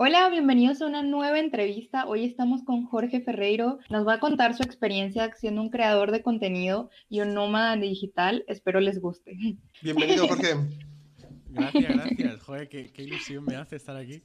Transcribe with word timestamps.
Hola, 0.00 0.28
bienvenidos 0.30 0.80
a 0.80 0.86
una 0.86 1.02
nueva 1.02 1.40
entrevista. 1.40 2.06
Hoy 2.06 2.24
estamos 2.24 2.62
con 2.62 2.86
Jorge 2.86 3.20
Ferreiro. 3.20 3.80
Nos 3.90 4.06
va 4.06 4.14
a 4.14 4.20
contar 4.20 4.54
su 4.54 4.62
experiencia 4.62 5.28
siendo 5.34 5.60
un 5.60 5.70
creador 5.70 6.12
de 6.12 6.22
contenido 6.22 6.88
y 7.08 7.20
un 7.20 7.34
nómada 7.34 7.74
digital. 7.74 8.44
Espero 8.46 8.78
les 8.78 9.00
guste. 9.00 9.36
Bienvenido, 9.82 10.28
Jorge. 10.28 10.54
Gracias, 11.48 11.96
gracias. 11.96 12.42
Joder, 12.44 12.68
qué, 12.68 12.92
ilusión 12.98 13.44
me 13.44 13.56
hace 13.56 13.74
estar 13.74 13.96
aquí. 13.96 14.22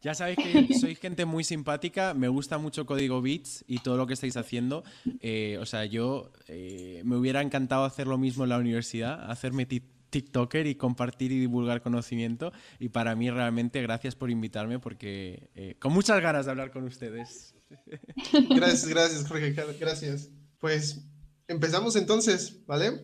Ya 0.00 0.14
sabéis 0.14 0.38
que 0.38 0.72
soy 0.80 0.94
gente 0.94 1.26
muy 1.26 1.44
simpática, 1.44 2.14
me 2.14 2.28
gusta 2.28 2.56
mucho 2.56 2.86
Código 2.86 3.20
Bits 3.20 3.66
y 3.68 3.80
todo 3.80 3.98
lo 3.98 4.06
que 4.06 4.14
estáis 4.14 4.38
haciendo. 4.38 4.82
Eh, 5.20 5.58
o 5.60 5.66
sea, 5.66 5.84
yo 5.84 6.32
eh, 6.48 7.02
me 7.04 7.16
hubiera 7.16 7.42
encantado 7.42 7.84
hacer 7.84 8.06
lo 8.06 8.16
mismo 8.16 8.44
en 8.44 8.50
la 8.50 8.56
universidad, 8.56 9.30
hacerme 9.30 9.66
TikToker 10.12 10.66
y 10.66 10.76
compartir 10.76 11.32
y 11.32 11.40
divulgar 11.40 11.82
conocimiento. 11.82 12.52
Y 12.78 12.90
para 12.90 13.16
mí 13.16 13.30
realmente 13.30 13.82
gracias 13.82 14.14
por 14.14 14.30
invitarme 14.30 14.78
porque 14.78 15.50
eh, 15.54 15.74
con 15.80 15.92
muchas 15.92 16.20
ganas 16.20 16.44
de 16.44 16.52
hablar 16.52 16.70
con 16.70 16.84
ustedes. 16.84 17.56
Gracias, 18.50 18.86
gracias 18.86 19.26
Jorge, 19.26 19.54
gracias. 19.80 20.30
Pues 20.58 21.08
empezamos 21.48 21.96
entonces, 21.96 22.64
¿vale? 22.66 23.00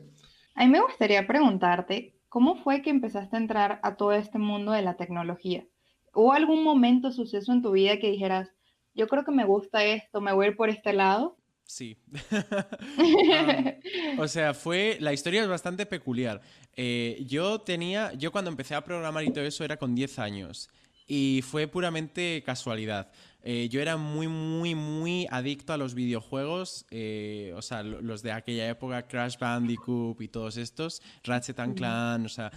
A 0.55 0.67
mí 0.67 0.71
me 0.71 0.83
gustaría 0.83 1.27
preguntarte, 1.27 2.15
¿cómo 2.29 2.63
fue 2.63 2.83
que 2.83 2.91
empezaste 2.91 3.35
a 3.35 3.41
entrar 3.41 3.81
a 3.83 3.97
todo 3.97 4.13
este 4.13 4.39
mundo 4.39 4.73
de 4.73 4.83
la 4.83 4.99
tecnología? 4.99 5.67
¿Hubo 6.13 6.35
algún 6.35 6.63
momento, 6.63 7.13
suceso 7.13 7.51
en 7.53 7.63
tu 7.63 7.73
vida 7.73 7.99
que 7.99 8.11
dijeras, 8.11 8.51
yo 8.93 9.09
creo 9.09 9.25
que 9.25 9.33
me 9.33 9.47
gusta 9.47 9.85
esto, 9.85 10.21
me 10.21 10.35
voy 10.35 10.45
a 10.45 10.49
ir 10.51 10.57
por 10.57 10.69
este 10.69 10.93
lado? 10.93 11.38
Sí. 11.69 11.99
o 14.19 14.27
sea, 14.27 14.55
fue. 14.55 14.97
La 15.01 15.13
historia 15.13 15.43
es 15.43 15.49
bastante 15.49 15.85
peculiar. 15.85 16.41
Eh, 16.75 17.23
yo 17.27 17.61
tenía. 17.61 18.15
Yo 18.15 18.33
cuando 18.33 18.51
empecé 18.51 18.75
a 18.75 18.83
programar 18.83 19.23
y 19.23 19.31
todo 19.31 19.45
eso 19.45 19.65
era 19.65 19.77
con 19.77 19.95
10 19.95 20.19
años. 20.19 20.71
Y 21.07 21.43
fue 21.43 21.67
puramente 21.69 22.43
casualidad. 22.45 23.11
Eh, 23.43 23.69
yo 23.71 23.83
era 23.83 23.99
muy, 23.99 24.29
muy, 24.29 24.75
muy 24.75 25.27
adicto 25.31 25.75
a 25.75 25.77
los 25.77 25.93
videojuegos. 25.93 26.87
Eh, 26.91 27.53
o 27.55 27.61
sea, 27.61 27.83
los 27.83 28.23
de 28.23 28.33
aquella 28.33 28.67
época, 28.71 29.07
Crash 29.07 29.37
Bandicoot 29.39 30.19
y 30.23 30.29
todos 30.29 30.57
estos, 30.57 31.03
Ratchet 31.23 31.61
and 31.61 31.77
Clan. 31.77 32.25
O 32.25 32.31
sea, 32.31 32.51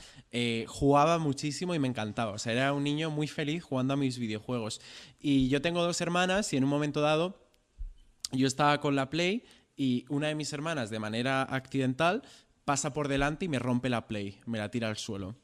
jugaba 0.68 1.18
muchísimo 1.20 1.76
y 1.76 1.80
me 1.80 1.90
encantaba. 1.90 2.32
O 2.32 2.40
sea, 2.40 2.54
era 2.54 2.72
un 2.72 2.86
niño 2.86 3.10
muy 3.10 3.28
feliz 3.28 3.62
jugando 3.62 3.94
a 3.94 3.98
mis 3.98 4.18
videojuegos. 4.18 4.80
Y 5.20 5.50
yo 5.50 5.62
tengo 5.62 5.84
dos 5.84 6.00
hermanas 6.00 6.54
y 6.54 6.58
en 6.58 6.64
un 6.64 6.70
momento 6.70 7.02
dado 7.02 7.51
yo 8.32 8.48
estaba 8.48 8.80
con 8.80 8.96
la 8.96 9.10
Play 9.10 9.44
y 9.76 10.06
una 10.10 10.28
de 10.28 10.36
mis 10.36 10.54
hermanas, 10.54 10.90
de 10.90 11.00
manera 11.00 11.44
accidental, 11.44 12.24
pasa 12.66 12.94
por 12.94 13.08
delante 13.08 13.46
y 13.46 13.50
me 13.50 13.60
rompe 13.60 13.90
la 13.90 14.08
Play, 14.08 14.40
me 14.46 14.58
la 14.58 14.70
tira 14.70 14.88
al 14.88 14.98
suelo. 14.98 15.36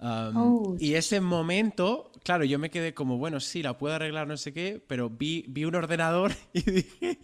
Um, 0.00 0.76
y 0.80 0.94
ese 0.94 1.20
momento, 1.20 2.10
claro, 2.24 2.42
yo 2.42 2.58
me 2.58 2.70
quedé 2.70 2.92
como, 2.92 3.18
bueno, 3.18 3.38
sí, 3.38 3.62
la 3.62 3.78
puedo 3.78 3.94
arreglar, 3.94 4.26
no 4.26 4.36
sé 4.36 4.52
qué, 4.52 4.82
pero 4.84 5.08
vi, 5.08 5.44
vi 5.48 5.64
un 5.64 5.76
ordenador 5.76 6.32
y 6.52 6.62
dije, 6.62 7.20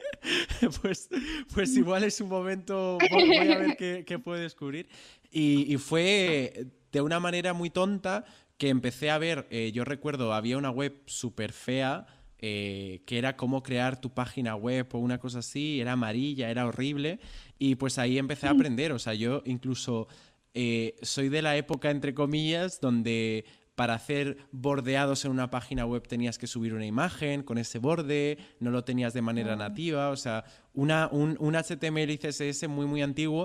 pues, 0.81 1.09
pues 1.53 1.77
igual 1.77 2.05
es 2.05 2.21
un 2.21 2.29
momento, 2.29 2.99
voy 3.11 3.49
a 3.49 3.59
ver 3.59 3.77
qué, 3.77 4.05
qué 4.07 4.21
puedo 4.21 4.41
descubrir. 4.41 4.89
Y, 5.33 5.73
y, 5.73 5.77
fue 5.77 6.69
de 6.93 7.01
una 7.01 7.19
manera 7.19 7.53
muy 7.53 7.69
tonta 7.69 8.25
que 8.59 8.69
empecé 8.69 9.11
a 9.11 9.19
ver, 9.19 9.47
eh, 9.51 9.73
yo 9.73 9.85
recuerdo, 9.85 10.33
había 10.33 10.57
una 10.57 10.71
web 10.71 11.03
súper 11.07 11.53
fea 11.53 12.07
eh, 12.39 13.03
que 13.07 13.19
era 13.19 13.37
cómo 13.37 13.63
crear 13.63 14.01
tu 14.01 14.11
página 14.11 14.55
web 14.55 14.87
o 14.93 14.99
una 14.99 15.19
cosa 15.19 15.41
así, 15.41 15.81
era 15.81 15.93
amarilla, 15.93 16.51
era 16.51 16.67
horrible, 16.67 17.21
y 17.59 17.75
pues 17.75 17.99
ahí 17.99 18.19
empecé 18.19 18.47
a 18.47 18.55
mm. 18.55 18.57
aprender, 18.57 18.93
o 18.93 18.99
sea, 18.99 19.15
yo 19.15 19.43
incluso 19.45 20.09
eh, 20.55 20.97
soy 21.03 21.29
de 21.29 21.43
la 21.43 21.57
época, 21.57 21.91
entre 21.91 22.15
comillas, 22.15 22.81
donde 22.81 23.45
para 23.75 23.95
hacer 23.95 24.39
bordeados 24.51 25.25
en 25.25 25.31
una 25.31 25.51
página 25.51 25.87
web 25.87 26.07
tenías 26.09 26.37
que 26.37 26.49
subir 26.49 26.75
una 26.75 26.85
imagen 26.85 27.45
con 27.45 27.59
ese 27.59 27.79
borde, 27.79 28.39
no 28.59 28.73
lo 28.73 28.83
tenías 28.83 29.15
de 29.15 29.23
manera 29.23 29.55
nativa, 29.55 30.11
o 30.11 30.17
sea, 30.17 30.45
una, 30.75 31.09
un, 31.13 31.37
un 31.39 31.55
HTML 31.55 32.11
y 32.11 32.19
CSS 32.19 32.69
muy, 32.69 32.87
muy 32.87 33.03
antiguo. 33.03 33.45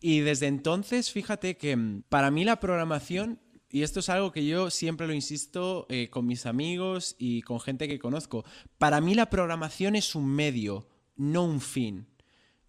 Y 0.00 0.20
desde 0.20 0.46
entonces, 0.46 1.10
fíjate 1.12 1.56
que 1.56 1.76
mm, 1.76 2.02
para 2.08 2.30
mí 2.30 2.44
la 2.44 2.60
programación 2.60 3.40
y 3.70 3.82
esto 3.82 4.00
es 4.00 4.08
algo 4.08 4.32
que 4.32 4.46
yo 4.46 4.70
siempre 4.70 5.06
lo 5.06 5.12
insisto 5.12 5.86
eh, 5.90 6.08
con 6.08 6.26
mis 6.26 6.46
amigos 6.46 7.16
y 7.18 7.42
con 7.42 7.60
gente 7.60 7.86
que 7.86 7.98
conozco. 7.98 8.44
Para 8.78 9.00
mí 9.00 9.14
la 9.14 9.28
programación 9.28 9.94
es 9.94 10.14
un 10.14 10.26
medio, 10.26 10.88
no 11.16 11.44
un 11.44 11.60
fin. 11.60 12.06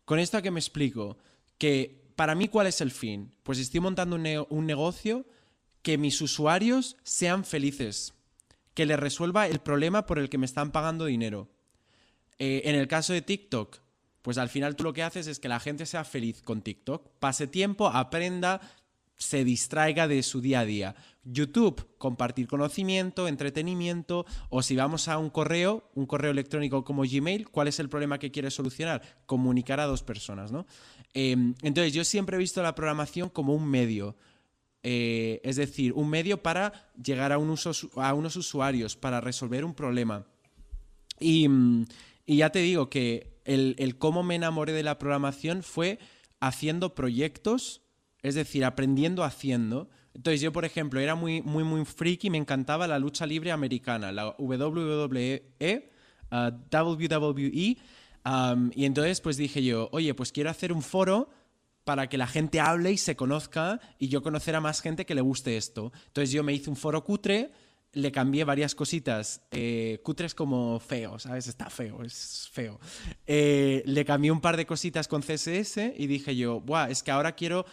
Con 0.04 0.20
esto 0.20 0.38
a 0.38 0.42
que 0.42 0.52
me 0.52 0.60
explico, 0.60 1.18
que 1.58 2.00
para 2.16 2.36
mí 2.36 2.50
cuál 2.50 2.68
es 2.68 2.82
el 2.82 2.92
fin? 2.92 3.32
Pues 3.44 3.60
estoy 3.60 3.80
montando 3.80 4.18
un, 4.18 4.66
negocio 4.66 5.26
que 5.82 5.98
mis 5.98 6.20
usuarios 6.20 6.98
sean 7.04 7.46
felices, 7.46 8.14
que 8.74 8.86
les 8.86 9.00
resuelva 9.00 9.48
el 9.48 9.60
problema 9.60 10.06
por 10.06 10.20
el 10.20 10.30
que 10.30 10.38
me 10.38 10.46
están 10.46 10.72
pagando 10.72 11.06
dinero. 11.06 11.48
Eh, 12.40 12.64
en 12.66 12.76
el 12.76 12.90
caso 12.90 13.14
de 13.14 13.22
TikTok, 13.22 13.78
pues 14.22 14.38
al 14.38 14.50
final 14.50 14.76
tú 14.76 14.84
lo 14.84 14.92
que 14.92 15.04
haces 15.04 15.28
es 15.28 15.40
que 15.40 15.48
la 15.48 15.62
gente 15.62 15.86
sea 15.86 16.04
feliz 16.04 16.42
con 16.42 16.62
TikTok, 16.62 17.08
pase 17.20 17.48
tiempo, 17.48 17.88
aprenda, 17.88 18.60
se 19.20 19.44
distraiga 19.44 20.08
de 20.08 20.24
su 20.24 20.42
día 20.42 20.62
a 20.62 20.66
día. 20.66 20.96
YouTube, 21.26 21.86
compartir 21.98 22.48
conocimiento, 22.48 23.28
entretenimiento, 23.28 24.26
o 24.50 24.64
si 24.64 24.78
vamos 24.78 25.10
a 25.10 25.18
un 25.18 25.30
correo, 25.30 25.92
un 25.94 26.06
correo 26.06 26.32
electrónico 26.32 26.86
como 26.86 27.04
Gmail, 27.04 27.50
¿cuál 27.50 27.68
es 27.68 27.80
el 27.80 27.90
problema 27.90 28.18
que 28.18 28.32
quiere 28.32 28.50
solucionar? 28.50 29.02
Comunicar 29.26 29.82
a 29.82 29.86
dos 29.86 30.04
personas, 30.04 30.52
¿no? 30.52 30.66
Em, 31.14 31.54
entonces, 31.62 31.94
yo 31.94 32.06
siempre 32.06 32.38
he 32.38 32.40
visto 32.40 32.64
la 32.64 32.74
programación 32.74 33.30
como 33.30 33.54
un 33.54 33.70
medio. 33.70 34.16
Eh, 34.84 35.42
es 35.44 35.58
decir, 35.58 35.92
un 35.92 36.10
medio 36.10 36.42
para 36.42 36.90
llegar 36.96 37.34
a, 37.34 37.36
a 37.36 38.14
unos 38.14 38.36
usuarios, 38.38 38.96
para 38.96 39.20
resolver 39.20 39.66
un 39.66 39.74
problema. 39.74 40.26
Y, 41.20 41.50
ya 42.26 42.52
te 42.52 42.60
digo 42.60 42.90
que 42.90 43.42
el, 43.44 43.76
el 43.80 43.98
cómo 43.98 44.24
me 44.24 44.36
enamoré 44.36 44.72
de 44.72 44.84
la 44.84 44.98
programación 44.98 45.62
fue 45.62 46.00
haciendo 46.40 46.96
proyectos 46.96 47.82
es 48.22 48.36
decir, 48.36 48.66
aprendiendo 48.66 49.24
haciendo. 49.24 49.90
Entonces 50.14 50.42
yo, 50.42 50.52
por 50.52 50.66
ejemplo, 50.66 51.00
era 51.00 51.16
muy, 51.16 51.42
muy, 51.42 51.64
muy 51.64 51.86
friki, 51.86 52.30
me 52.30 52.38
encantaba 52.38 52.88
la 52.88 53.00
lucha 53.00 53.26
libre 53.26 53.52
americana, 53.52 54.12
la 54.12 54.36
WWE, 54.38 55.06
WWE, 56.32 57.78
um, 58.26 58.72
y 58.76 58.86
entonces 58.86 59.22
pues 59.22 59.38
dije 59.38 59.64
yo, 59.64 59.90
oye, 59.92 60.14
pues 60.14 60.32
quiero 60.32 60.50
hacer 60.50 60.74
un 60.74 60.82
foro 60.82 61.30
para 61.84 62.08
que 62.08 62.18
la 62.18 62.28
gente 62.28 62.60
hable 62.60 62.92
y 62.92 62.98
se 62.98 63.16
conozca 63.16 63.80
y 63.98 64.10
yo 64.10 64.22
conocer 64.22 64.56
a 64.56 64.62
más 64.62 64.82
gente 64.82 65.06
que 65.06 65.16
le 65.16 65.22
guste 65.22 65.58
esto. 65.58 65.92
Entonces 66.08 66.32
yo 66.32 66.44
me 66.44 66.54
hice 66.54 66.70
un 66.70 66.76
foro 66.76 67.04
cutre, 67.04 67.52
le 67.94 68.12
cambié 68.12 68.44
varias 68.44 68.76
cositas, 68.76 69.42
eh, 69.52 70.00
cutres 70.04 70.36
como 70.36 70.80
feo, 70.80 71.18
¿sabes? 71.18 71.48
Está 71.48 71.70
feo, 71.70 72.04
es 72.04 72.48
feo. 72.52 72.80
Eh, 73.26 73.82
le 73.86 74.06
cambié 74.06 74.32
un 74.32 74.42
par 74.42 74.58
de 74.58 74.68
cositas 74.68 75.08
con 75.08 75.22
CSS 75.22 75.94
y 75.98 76.06
dije 76.06 76.36
yo, 76.36 76.60
Buah, 76.62 76.90
es 76.90 77.02
que 77.02 77.12
ahora 77.12 77.32
quiero 77.32 77.66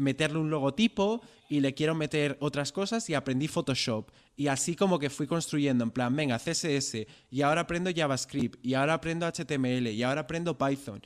meterle 0.00 0.38
un 0.38 0.50
logotipo 0.50 1.20
y 1.48 1.60
le 1.60 1.74
quiero 1.74 1.94
meter 1.94 2.36
otras 2.40 2.72
cosas 2.72 3.08
y 3.10 3.14
aprendí 3.14 3.48
Photoshop. 3.48 4.10
Y 4.36 4.48
así 4.48 4.74
como 4.74 4.98
que 4.98 5.10
fui 5.10 5.26
construyendo, 5.26 5.84
en 5.84 5.90
plan, 5.90 6.14
venga, 6.16 6.38
CSS, 6.38 7.06
y 7.30 7.42
ahora 7.42 7.62
aprendo 7.62 7.90
JavaScript, 7.94 8.64
y 8.64 8.74
ahora 8.74 8.94
aprendo 8.94 9.26
HTML, 9.26 9.88
y 9.88 10.02
ahora 10.02 10.22
aprendo 10.22 10.56
Python. 10.56 11.02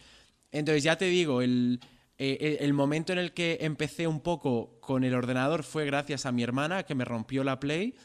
Entonces 0.53 0.85
ya 0.85 0.97
te 0.97 1.07
digo, 1.07 1.43
el, 1.43 1.81
eh, 2.17 2.59
el, 2.61 2.73
momento 2.73 3.13
en 3.13 3.19
el 3.19 3.33
que 3.33 3.59
empecé 3.63 4.07
un 4.07 4.21
poco 4.21 4.79
con 4.81 5.03
el 5.03 5.15
ordenador 5.15 5.65
fue 5.65 5.85
gracias 5.85 6.27
a 6.27 6.33
mi 6.33 6.45
hermana 6.45 6.85
que 6.85 6.95
me 6.95 7.05
rompió 7.05 7.43
la 7.43 7.59
Play. 7.59 7.97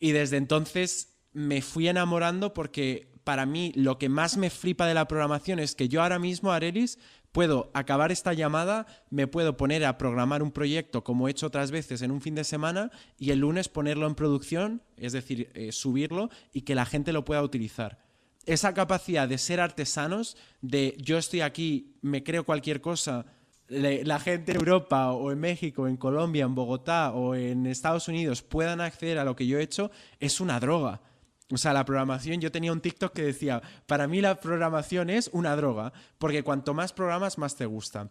Y 0.00 0.10
desde 0.12 0.36
entonces 0.38 1.14
me 1.32 1.62
fui 1.62 1.86
enamorando 1.86 2.52
porque 2.52 3.12
para 3.22 3.46
mí 3.46 3.72
lo 3.76 3.98
que 3.98 4.08
más 4.08 4.36
me 4.38 4.50
flipa 4.50 4.86
de 4.86 4.94
la 4.94 5.06
programación 5.06 5.58
es 5.58 5.74
que 5.74 5.88
yo 5.88 6.02
ahora 6.02 6.18
mismo, 6.18 6.50
Arelis, 6.50 6.98
puedo 7.38 7.70
acabar 7.72 8.10
esta 8.10 8.32
llamada, 8.32 8.88
me 9.10 9.28
puedo 9.28 9.56
poner 9.56 9.84
a 9.84 9.96
programar 9.96 10.42
un 10.42 10.50
proyecto 10.50 11.04
como 11.04 11.28
he 11.28 11.30
hecho 11.30 11.46
otras 11.46 11.70
veces 11.70 12.02
en 12.02 12.10
un 12.10 12.20
fin 12.20 12.34
de 12.34 12.42
semana 12.42 12.90
y 13.16 13.30
el 13.30 13.38
lunes 13.38 13.68
ponerlo 13.68 14.08
en 14.08 14.16
producción, 14.16 14.82
es 14.96 15.12
decir, 15.12 15.48
eh, 15.54 15.70
subirlo 15.70 16.30
y 16.52 16.62
que 16.62 16.74
la 16.74 16.84
gente 16.84 17.12
lo 17.12 17.24
pueda 17.24 17.44
utilizar. 17.44 18.02
Esa 18.44 18.74
capacidad 18.74 19.28
de 19.28 19.38
ser 19.38 19.60
artesanos, 19.60 20.36
de 20.62 20.96
yo 20.98 21.16
estoy 21.16 21.42
aquí, 21.42 21.94
me 22.02 22.24
creo 22.24 22.42
cualquier 22.42 22.80
cosa, 22.80 23.26
la 23.68 24.18
gente 24.18 24.50
en 24.50 24.58
Europa 24.58 25.12
o 25.12 25.30
en 25.30 25.38
México, 25.38 25.86
en 25.86 25.96
Colombia, 25.96 26.44
en 26.44 26.56
Bogotá 26.56 27.12
o 27.12 27.36
en 27.36 27.66
Estados 27.66 28.08
Unidos 28.08 28.42
puedan 28.42 28.80
acceder 28.80 29.16
a 29.16 29.24
lo 29.24 29.36
que 29.36 29.46
yo 29.46 29.60
he 29.60 29.62
hecho, 29.62 29.92
es 30.18 30.40
una 30.40 30.58
droga. 30.58 31.02
O 31.50 31.56
sea, 31.56 31.72
la 31.72 31.84
programación, 31.84 32.40
yo 32.40 32.52
tenía 32.52 32.72
un 32.72 32.80
TikTok 32.80 33.12
que 33.12 33.22
decía, 33.22 33.62
para 33.86 34.06
mí 34.06 34.20
la 34.20 34.38
programación 34.38 35.08
es 35.08 35.30
una 35.32 35.56
droga, 35.56 35.92
porque 36.18 36.42
cuanto 36.42 36.74
más 36.74 36.92
programas, 36.92 37.38
más 37.38 37.56
te 37.56 37.64
gusta. 37.64 38.10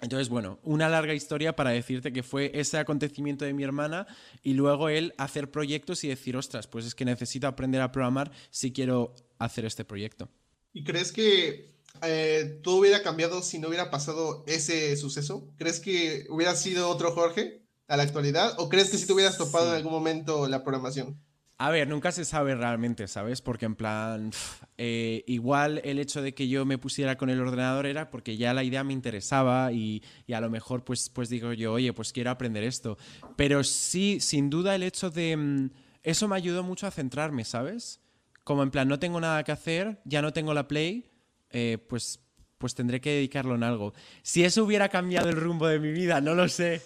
Entonces, 0.00 0.28
bueno, 0.28 0.58
una 0.64 0.88
larga 0.88 1.14
historia 1.14 1.54
para 1.54 1.70
decirte 1.70 2.12
que 2.12 2.24
fue 2.24 2.50
ese 2.54 2.76
acontecimiento 2.76 3.44
de 3.44 3.52
mi 3.52 3.62
hermana 3.62 4.08
y 4.42 4.54
luego 4.54 4.88
él 4.88 5.14
hacer 5.16 5.52
proyectos 5.52 6.02
y 6.02 6.08
decir, 6.08 6.36
ostras, 6.36 6.66
pues 6.66 6.84
es 6.84 6.96
que 6.96 7.04
necesito 7.04 7.46
aprender 7.46 7.80
a 7.80 7.92
programar 7.92 8.32
si 8.50 8.72
quiero 8.72 9.14
hacer 9.38 9.64
este 9.64 9.84
proyecto. 9.84 10.28
¿Y 10.72 10.82
crees 10.82 11.12
que 11.12 11.72
eh, 12.02 12.58
todo 12.64 12.78
hubiera 12.78 13.04
cambiado 13.04 13.42
si 13.42 13.60
no 13.60 13.68
hubiera 13.68 13.92
pasado 13.92 14.42
ese 14.48 14.96
suceso? 14.96 15.48
¿Crees 15.56 15.78
que 15.78 16.26
hubiera 16.30 16.56
sido 16.56 16.88
otro 16.88 17.12
Jorge 17.12 17.62
a 17.86 17.96
la 17.96 18.02
actualidad? 18.02 18.54
¿O 18.58 18.68
crees 18.68 18.90
que 18.90 18.98
si 18.98 19.06
te 19.06 19.12
hubieras 19.12 19.38
topado 19.38 19.70
en 19.70 19.76
algún 19.76 19.92
momento 19.92 20.48
la 20.48 20.64
programación? 20.64 21.16
A 21.62 21.70
ver, 21.70 21.86
nunca 21.86 22.10
se 22.10 22.24
sabe 22.24 22.56
realmente, 22.56 23.06
¿sabes? 23.06 23.40
Porque 23.40 23.66
en 23.66 23.76
plan, 23.76 24.32
eh, 24.78 25.22
igual 25.28 25.80
el 25.84 26.00
hecho 26.00 26.20
de 26.20 26.34
que 26.34 26.48
yo 26.48 26.64
me 26.64 26.76
pusiera 26.76 27.16
con 27.16 27.30
el 27.30 27.40
ordenador 27.40 27.86
era 27.86 28.10
porque 28.10 28.36
ya 28.36 28.52
la 28.52 28.64
idea 28.64 28.82
me 28.82 28.92
interesaba 28.92 29.70
y, 29.70 30.02
a 30.34 30.40
lo 30.40 30.50
mejor 30.50 30.82
pues, 30.82 31.08
pues 31.08 31.28
digo 31.28 31.52
yo, 31.52 31.74
oye, 31.74 31.92
pues 31.92 32.12
quiero 32.12 32.32
aprender 32.32 32.64
esto. 32.64 32.98
Pero 33.36 33.62
sí, 33.62 34.18
sin 34.18 34.50
duda 34.50 34.74
el 34.74 34.82
hecho 34.82 35.08
de... 35.08 35.36
Mm, 35.36 35.70
eso 36.02 36.26
me 36.26 36.34
ayudó 36.34 36.64
mucho 36.64 36.88
a 36.88 36.90
centrarme, 36.90 37.44
¿sabes? 37.44 38.00
Como 38.42 38.64
en 38.64 38.72
plan, 38.72 38.88
no 38.88 38.98
tengo 38.98 39.20
nada 39.20 39.44
que 39.44 39.52
hacer, 39.52 40.00
ya 40.04 40.20
no 40.20 40.32
tengo 40.32 40.54
la 40.54 40.66
Play, 40.66 41.12
eh, 41.50 41.78
pues, 41.88 42.18
pues 42.58 42.74
tendré 42.74 43.00
que 43.00 43.10
dedicarlo 43.10 43.54
en 43.54 43.62
algo. 43.62 43.94
Si 44.22 44.42
eso 44.42 44.64
hubiera 44.64 44.88
cambiado 44.88 45.28
el 45.28 45.36
rumbo 45.36 45.68
de 45.68 45.78
mi 45.78 45.92
vida, 45.92 46.20
no 46.20 46.34
lo 46.34 46.48
sé, 46.48 46.82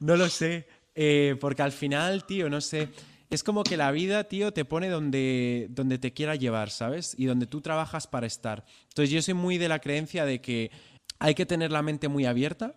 no 0.00 0.16
lo 0.16 0.30
sé. 0.30 0.66
Eh, 0.94 1.36
porque 1.38 1.60
al 1.60 1.72
final, 1.72 2.24
tío, 2.24 2.48
no 2.48 2.62
sé 2.62 2.88
es 3.30 3.42
como 3.42 3.64
que 3.64 3.76
la 3.76 3.90
vida, 3.90 4.24
tío, 4.24 4.52
te 4.52 4.64
pone 4.64 4.88
donde, 4.88 5.66
donde 5.70 5.98
te 5.98 6.12
quiera 6.12 6.36
llevar, 6.36 6.70
¿sabes? 6.70 7.14
Y 7.18 7.26
donde 7.26 7.46
tú 7.46 7.60
trabajas 7.60 8.06
para 8.06 8.26
estar. 8.26 8.64
Entonces 8.88 9.10
yo 9.10 9.22
soy 9.22 9.34
muy 9.34 9.58
de 9.58 9.68
la 9.68 9.80
creencia 9.80 10.24
de 10.24 10.40
que 10.40 10.70
hay 11.18 11.34
que 11.34 11.46
tener 11.46 11.72
la 11.72 11.82
mente 11.82 12.08
muy 12.08 12.26
abierta 12.26 12.74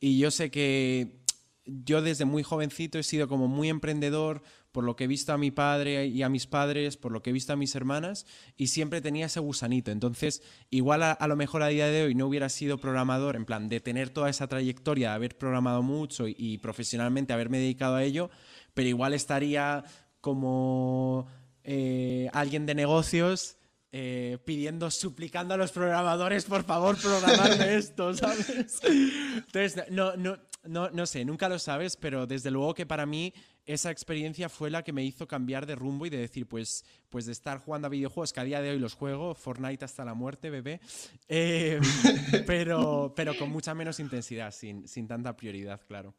y 0.00 0.18
yo 0.18 0.30
sé 0.30 0.50
que 0.50 1.24
yo 1.66 2.02
desde 2.02 2.24
muy 2.24 2.42
jovencito 2.42 2.98
he 2.98 3.02
sido 3.02 3.26
como 3.26 3.48
muy 3.48 3.68
emprendedor 3.68 4.42
por 4.70 4.82
lo 4.82 4.96
que 4.96 5.04
he 5.04 5.06
visto 5.06 5.32
a 5.32 5.38
mi 5.38 5.52
padre 5.52 6.06
y 6.06 6.22
a 6.24 6.28
mis 6.28 6.48
padres, 6.48 6.96
por 6.96 7.12
lo 7.12 7.22
que 7.22 7.30
he 7.30 7.32
visto 7.32 7.52
a 7.52 7.56
mis 7.56 7.76
hermanas, 7.76 8.26
y 8.56 8.66
siempre 8.66 9.00
tenía 9.00 9.26
ese 9.26 9.38
gusanito. 9.38 9.92
Entonces, 9.92 10.42
igual 10.68 11.04
a, 11.04 11.26
lo 11.28 11.36
mejor 11.36 11.62
a 11.62 11.68
día 11.68 11.86
de 11.86 12.02
hoy 12.02 12.16
no 12.16 12.26
hubiera 12.26 12.48
sido 12.48 12.78
programador, 12.78 13.36
en 13.36 13.44
plan, 13.44 13.68
de 13.68 13.78
tener 13.78 14.10
toda 14.10 14.28
esa 14.28 14.48
trayectoria, 14.48 15.10
de 15.10 15.14
haber 15.14 15.38
programado 15.38 15.84
mucho 15.84 16.26
y 16.26 16.58
profesionalmente 16.58 17.32
haberme 17.32 17.58
dedicado 17.58 17.94
a 17.94 18.02
ello, 18.02 18.30
pero 18.74 18.88
igual 18.88 19.14
estaría 19.14 19.84
como 20.20 21.26
eh, 21.62 22.28
alguien 22.32 22.66
de 22.66 22.74
negocios 22.74 23.56
eh, 23.96 24.38
pidiendo, 24.44 24.90
suplicando 24.90 25.54
a 25.54 25.56
los 25.56 25.70
programadores, 25.70 26.46
por 26.46 26.64
favor, 26.64 26.96
programarme 26.96 27.74
esto, 27.76 28.12
¿sabes? 28.12 28.80
Entonces, 28.82 29.84
no, 29.88 30.16
no, 30.16 30.36
no, 30.64 30.90
no 30.90 31.06
sé, 31.06 31.24
nunca 31.24 31.48
lo 31.48 31.60
sabes, 31.60 31.96
pero 31.96 32.26
desde 32.26 32.50
luego 32.50 32.74
que 32.74 32.86
para 32.86 33.06
mí 33.06 33.32
esa 33.66 33.92
experiencia 33.92 34.48
fue 34.48 34.68
la 34.68 34.82
que 34.82 34.92
me 34.92 35.04
hizo 35.04 35.28
cambiar 35.28 35.64
de 35.66 35.76
rumbo 35.76 36.06
y 36.06 36.10
de 36.10 36.18
decir, 36.18 36.48
pues, 36.48 36.84
pues 37.08 37.26
de 37.26 37.32
estar 37.32 37.58
jugando 37.58 37.86
a 37.86 37.88
videojuegos, 37.90 38.32
que 38.32 38.40
a 38.40 38.44
día 38.44 38.60
de 38.60 38.70
hoy 38.70 38.80
los 38.80 38.94
juego, 38.94 39.34
Fortnite 39.36 39.84
hasta 39.84 40.04
la 40.04 40.14
muerte, 40.14 40.50
bebé, 40.50 40.80
eh, 41.28 41.80
pero, 42.48 43.12
pero 43.14 43.36
con 43.38 43.50
mucha 43.50 43.74
menos 43.74 44.00
intensidad, 44.00 44.50
sin, 44.50 44.88
sin 44.88 45.06
tanta 45.06 45.36
prioridad, 45.36 45.80
claro. 45.86 46.14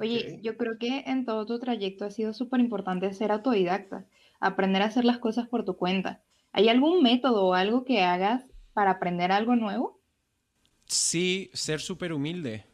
Oye, 0.00 0.40
yo 0.42 0.56
creo 0.56 0.78
que 0.78 1.04
en 1.06 1.24
todo 1.24 1.46
tu 1.46 1.58
trayecto 1.58 2.04
ha 2.04 2.10
sido 2.10 2.32
súper 2.32 2.60
importante 2.60 3.12
ser 3.12 3.32
autodidacta, 3.32 4.06
aprender 4.40 4.82
a 4.82 4.86
hacer 4.86 5.04
las 5.04 5.18
cosas 5.18 5.48
por 5.48 5.64
tu 5.64 5.76
cuenta. 5.76 6.22
¿Hay 6.52 6.68
algún 6.68 7.02
método 7.02 7.46
o 7.46 7.54
algo 7.54 7.84
que 7.84 8.02
hagas 8.02 8.44
para 8.72 8.92
aprender 8.92 9.32
algo 9.32 9.56
nuevo? 9.56 10.00
Sí, 10.86 11.50
ser 11.52 11.80
súper 11.80 12.12
humilde. 12.12 12.66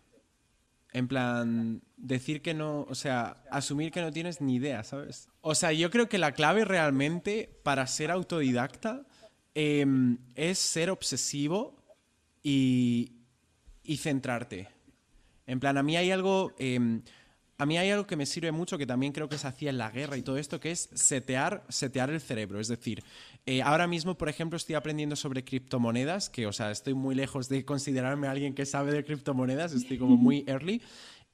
En 0.92 1.08
plan, 1.08 1.82
decir 1.96 2.42
que 2.42 2.52
no, 2.52 2.82
o 2.82 2.94
sea, 2.94 3.42
asumir 3.50 3.90
que 3.90 4.02
no 4.02 4.10
tienes 4.10 4.40
ni 4.40 4.56
idea, 4.56 4.84
¿sabes? 4.84 5.28
O 5.40 5.54
sea, 5.54 5.72
yo 5.72 5.90
creo 5.90 6.08
que 6.08 6.18
la 6.18 6.32
clave 6.32 6.64
realmente 6.64 7.58
para 7.62 7.86
ser 7.86 8.10
autodidacta 8.10 9.06
em, 9.54 10.18
es 10.34 10.58
ser 10.58 10.90
obsesivo 10.90 11.82
y, 12.42 13.12
y 13.82 13.96
centrarte. 13.96 14.68
En 15.46 15.60
plan, 15.60 15.76
a 15.76 15.82
mí 15.82 15.96
hay 15.96 16.10
algo. 16.10 16.52
Em, 16.58 17.02
a 17.58 17.66
mí 17.66 17.78
hay 17.78 17.90
algo 17.90 18.08
que 18.08 18.16
me 18.16 18.26
sirve 18.26 18.50
mucho, 18.50 18.76
que 18.76 18.86
también 18.86 19.12
creo 19.12 19.28
que 19.28 19.38
se 19.38 19.46
hacía 19.46 19.70
en 19.70 19.78
la 19.78 19.90
guerra 19.90 20.16
y 20.16 20.22
todo 20.22 20.36
esto, 20.36 20.58
que 20.58 20.72
es 20.72 20.88
setear, 20.94 21.64
setear 21.68 22.10
el 22.10 22.20
cerebro. 22.20 22.58
Es 22.58 22.66
decir, 22.66 23.04
eh, 23.46 23.62
ahora 23.62 23.86
mismo, 23.86 24.18
por 24.18 24.28
ejemplo, 24.28 24.56
estoy 24.56 24.74
aprendiendo 24.74 25.14
sobre 25.14 25.44
criptomonedas, 25.44 26.28
que, 26.28 26.48
o 26.48 26.52
sea, 26.52 26.72
estoy 26.72 26.94
muy 26.94 27.14
lejos 27.14 27.48
de 27.48 27.64
considerarme 27.64 28.26
alguien 28.26 28.54
que 28.54 28.66
sabe 28.66 28.92
de 28.92 29.04
criptomonedas, 29.04 29.74
estoy 29.74 29.96
como 29.96 30.16
muy 30.16 30.44
early. 30.48 30.82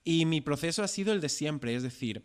Y 0.05 0.27
mi 0.27 0.43
proceso 0.43 0.83
ha 0.83 0.89
sido 0.89 1.15
el 1.15 1.23
de 1.23 1.31
siempre, 1.31 1.75
es 1.75 1.83
decir, 1.83 2.23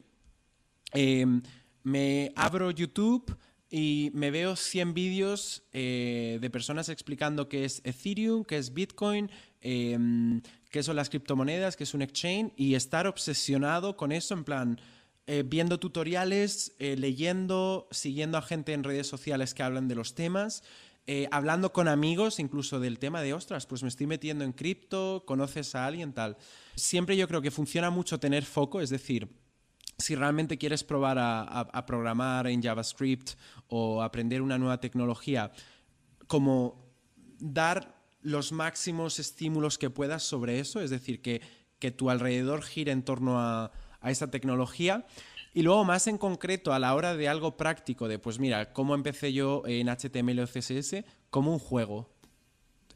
em, 0.91 1.41
me 1.83 2.33
abro 2.35 2.71
YouTube 2.71 3.37
y 3.69 4.11
me 4.13 4.31
veo 4.31 4.55
100 4.55 4.93
vídeos 4.93 5.63
eh, 5.71 6.39
de 6.41 6.49
personas 6.49 6.89
explicando 6.89 7.49
qué 7.49 7.65
es 7.65 7.81
Ethereum, 7.83 8.43
qué 8.43 8.57
es 8.57 8.73
Bitcoin, 8.73 9.31
em, 9.63 10.41
qué 10.69 10.83
son 10.83 10.95
las 10.95 11.09
criptomonedas, 11.09 11.75
qué 11.75 11.83
es 11.85 11.93
un 11.93 12.01
exchange, 12.01 12.53
y 12.55 12.75
estar 12.75 13.07
obsesionado 13.07 13.97
con 13.97 14.11
eso, 14.11 14.33
en 14.33 14.43
plan, 14.43 14.79
eh, 15.25 15.43
viendo 15.45 15.79
tutoriales, 15.79 16.75
eh, 16.79 16.97
leyendo, 16.97 17.87
siguiendo 17.91 18.37
a 18.37 18.41
gente 18.41 18.73
en 18.73 18.83
redes 18.83 19.07
sociales 19.07 19.53
que 19.53 19.63
hablan 19.63 19.87
de 19.87 19.95
los 19.95 20.15
temas, 20.15 20.63
eh, 21.07 21.29
hablando 21.31 21.71
con 21.71 21.87
amigos 21.87 22.39
incluso 22.39 22.81
del 22.81 22.99
tema 22.99 23.21
de, 23.21 23.33
ostras, 23.33 23.65
pues 23.65 23.83
me 23.83 23.89
estoy 23.89 24.05
metiendo 24.05 24.43
en 24.43 24.51
cripto, 24.51 25.23
conoces 25.25 25.75
a 25.75 25.85
alguien, 25.85 26.11
tal. 26.11 26.35
Siempre 26.75 27.15
yo 27.15 27.27
creo 27.29 27.41
que 27.41 27.51
funciona 27.51 27.89
mucho 27.89 28.19
tener 28.19 28.43
foco, 28.43 28.81
es 28.81 28.89
decir, 28.89 29.29
si 29.97 30.15
realmente 30.15 30.57
quieres 30.57 30.83
probar 30.83 31.17
a 31.19 31.85
programar 31.85 32.47
en 32.47 32.61
JavaScript 32.61 33.31
o 33.67 34.01
aprender 34.01 34.41
una 34.41 34.57
nueva 34.57 34.81
tecnología, 34.81 35.51
como 36.27 36.83
dar 37.39 38.02
los 38.23 38.51
máximos 38.51 39.19
estímulos 39.19 39.77
que 39.77 39.89
puedas 39.89 40.23
sobre 40.23 40.59
eso, 40.59 40.81
es 40.81 40.89
decir, 40.89 41.21
que, 41.21 41.41
que 41.79 41.91
tu 41.91 42.09
alrededor 42.09 42.63
gire 42.63 42.91
en 42.91 43.03
torno 43.03 43.39
a, 43.39 43.71
a 44.01 44.11
esa 44.11 44.31
tecnología. 44.31 45.05
Y 45.53 45.61
luego, 45.61 45.85
más 45.85 46.07
en 46.07 46.17
concreto, 46.17 46.73
a 46.73 46.79
la 46.79 46.95
hora 46.95 47.15
de 47.15 47.29
algo 47.29 47.57
práctico, 47.57 48.07
de 48.07 48.17
pues 48.17 48.39
mira, 48.39 48.73
cómo 48.73 48.95
empecé 48.95 49.33
yo 49.33 49.63
en 49.67 49.87
HTML 49.87 50.39
o 50.39 50.47
CSS, 50.47 51.03
como 51.29 51.53
un 51.53 51.59
juego. 51.59 52.09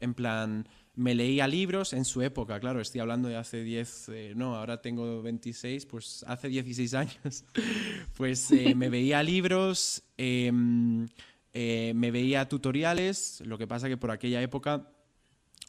En 0.00 0.14
plan, 0.14 0.68
me 0.98 1.14
leía 1.14 1.46
libros 1.46 1.92
en 1.92 2.04
su 2.04 2.22
época, 2.22 2.58
claro, 2.58 2.80
estoy 2.80 3.00
hablando 3.00 3.28
de 3.28 3.36
hace 3.36 3.62
10, 3.62 4.08
eh, 4.08 4.32
no, 4.34 4.56
ahora 4.56 4.82
tengo 4.82 5.22
26, 5.22 5.86
pues 5.86 6.24
hace 6.26 6.48
16 6.48 6.94
años. 6.94 7.44
pues 8.16 8.50
eh, 8.50 8.74
me 8.74 8.88
veía 8.88 9.22
libros, 9.22 10.02
em, 10.16 11.06
eh, 11.52 11.92
me 11.94 12.10
veía 12.10 12.48
tutoriales, 12.48 13.40
lo 13.46 13.58
que 13.58 13.68
pasa 13.68 13.88
que 13.88 13.96
por 13.96 14.10
aquella 14.10 14.42
época 14.42 14.90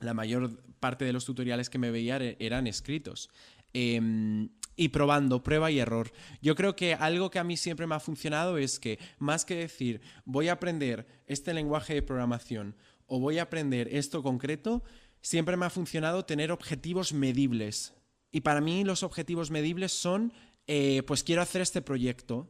la 0.01 0.13
mayor 0.13 0.61
parte 0.79 1.05
de 1.05 1.13
los 1.13 1.25
tutoriales 1.25 1.69
que 1.69 1.77
me 1.77 1.91
veía 1.91 2.17
eran 2.39 2.67
escritos. 2.67 3.29
Em, 3.73 4.49
y 4.75 4.89
probando, 4.89 5.43
prueba 5.43 5.69
y 5.71 5.79
error. 5.79 6.11
Yo 6.41 6.55
creo 6.55 6.75
que 6.75 6.93
algo 6.93 7.29
que 7.29 7.39
a 7.39 7.43
mí 7.43 7.57
siempre 7.57 7.85
me 7.85 7.95
ha 7.95 7.99
funcionado 7.99 8.57
es 8.57 8.79
que 8.79 8.97
más 9.19 9.43
que 9.43 9.55
decir 9.55 10.01
voy 10.23 10.47
a 10.47 10.53
aprender 10.53 11.05
este 11.27 11.53
lenguaje 11.53 11.95
de 11.95 12.01
programación 12.01 12.75
o 13.05 13.19
voy 13.19 13.39
a 13.39 13.43
aprender 13.43 13.93
esto 13.93 14.23
concreto, 14.23 14.83
siempre 15.21 15.57
me 15.57 15.65
ha 15.65 15.69
funcionado 15.69 16.23
tener 16.23 16.51
objetivos 16.51 17.11
medibles. 17.11 17.93
Y 18.31 18.41
para 18.41 18.61
mí 18.61 18.85
los 18.85 19.03
objetivos 19.03 19.51
medibles 19.51 19.91
son, 19.91 20.31
eh, 20.65 21.03
pues 21.05 21.23
quiero 21.23 21.41
hacer 21.41 21.61
este 21.61 21.81
proyecto. 21.81 22.47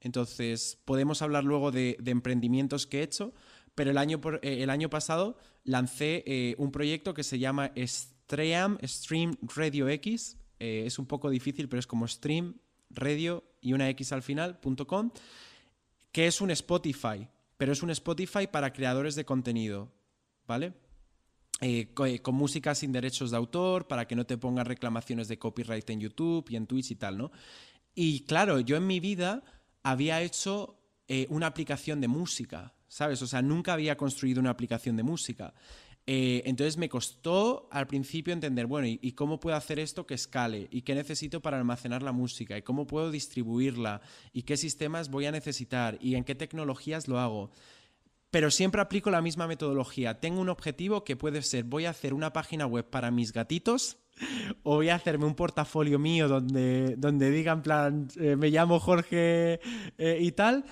Entonces, 0.00 0.78
podemos 0.84 1.22
hablar 1.22 1.42
luego 1.42 1.72
de 1.72 1.96
emprendimientos 2.04 2.86
que 2.86 3.00
he 3.00 3.02
hecho, 3.02 3.34
pero 3.76 3.90
el 3.90 3.98
año, 3.98 4.20
eh, 4.42 4.62
el 4.62 4.70
año 4.70 4.90
pasado 4.90 5.36
lancé 5.62 6.24
eh, 6.26 6.56
un 6.58 6.72
proyecto 6.72 7.14
que 7.14 7.22
se 7.22 7.38
llama 7.38 7.72
Stream, 7.76 8.78
Stream 8.82 9.36
Radio 9.54 9.88
X. 9.88 10.38
Eh, 10.58 10.84
es 10.86 10.98
un 10.98 11.06
poco 11.06 11.28
difícil, 11.28 11.68
pero 11.68 11.78
es 11.78 11.86
como 11.86 12.08
Stream 12.08 12.56
Radio 12.88 13.44
y 13.60 13.74
una 13.74 13.88
X 13.90 14.12
al 14.12 14.22
final.com, 14.22 15.10
que 16.10 16.26
es 16.26 16.40
un 16.40 16.50
Spotify, 16.52 17.28
pero 17.58 17.72
es 17.72 17.82
un 17.82 17.90
Spotify 17.90 18.46
para 18.46 18.72
creadores 18.72 19.14
de 19.14 19.26
contenido, 19.26 19.92
¿vale? 20.46 20.72
con, 21.94 22.34
música 22.34 22.74
sin 22.74 22.92
derechos 22.92 23.30
de 23.30 23.36
autor, 23.36 23.86
para 23.88 24.06
que 24.06 24.16
no 24.16 24.24
te 24.24 24.38
pongan 24.38 24.64
reclamaciones 24.64 25.28
de 25.28 25.38
copyright 25.38 25.88
en 25.90 26.00
YouTube 26.00 26.46
y 26.48 26.56
en 26.56 26.66
Twitch 26.66 26.92
y 26.92 26.96
tal, 26.96 27.18
¿no? 27.18 27.30
Y 27.94 28.20
claro, 28.20 28.60
yo 28.60 28.76
en 28.76 28.86
mi 28.86 29.00
vida 29.00 29.42
había 29.82 30.22
hecho 30.22 30.78
una 31.28 31.46
aplicación 31.46 32.00
de 32.00 32.08
música, 32.08 32.75
¿sabes? 32.88 33.22
O 33.22 33.26
sea, 33.26 33.42
nunca 33.42 33.72
había 33.72 33.96
construido 33.96 34.40
una 34.40 34.50
aplicación 34.50 34.96
de 34.96 35.02
música. 35.02 35.54
Eh, 36.08 36.42
entonces 36.46 36.76
me 36.76 36.88
costó 36.88 37.68
al 37.72 37.88
principio 37.88 38.32
entender, 38.32 38.66
bueno, 38.66 38.86
¿y, 38.86 39.12
cómo 39.12 39.40
puedo 39.40 39.56
hacer 39.56 39.80
esto 39.80 40.06
que 40.06 40.14
escale? 40.14 40.68
¿Y 40.70 40.82
qué 40.82 40.94
necesito 40.94 41.42
para 41.42 41.58
almacenar 41.58 42.02
la 42.02 42.12
música? 42.12 42.56
¿Y 42.56 42.62
cómo 42.62 42.86
puedo 42.86 43.10
distribuirla? 43.10 44.00
¿Y 44.32 44.42
qué 44.42 44.56
sistemas 44.56 45.10
voy 45.10 45.26
a 45.26 45.32
necesitar? 45.32 45.98
¿Y 46.00 46.14
en 46.14 46.22
qué 46.22 46.36
tecnologías 46.36 47.08
lo 47.08 47.18
hago? 47.18 47.50
Pero 48.30 48.52
siempre 48.52 48.80
aplico 48.80 49.10
la 49.10 49.20
misma 49.20 49.48
metodología. 49.48 50.20
Tengo 50.20 50.40
un 50.40 50.48
objetivo 50.48 51.02
que 51.02 51.16
puede 51.16 51.42
ser, 51.42 51.64
voy 51.64 51.86
a 51.86 51.90
hacer 51.90 52.14
una 52.14 52.32
página 52.32 52.66
web 52.66 52.88
para 52.88 53.10
mis 53.10 53.32
gatitos 53.32 53.98
o 54.62 54.76
voy 54.76 54.90
a 54.90 54.94
hacerme 54.94 55.26
un 55.26 55.34
portafolio 55.34 55.98
mío 55.98 56.28
donde, 56.28 56.94
donde 56.96 57.30
diga 57.32 57.52
en 57.52 57.62
plan, 57.62 58.08
eh, 58.20 58.36
me 58.36 58.50
llamo 58.50 58.78
Jorge 58.78 59.60
eh, 59.98 60.18
y 60.20 60.30
tal. 60.32 60.64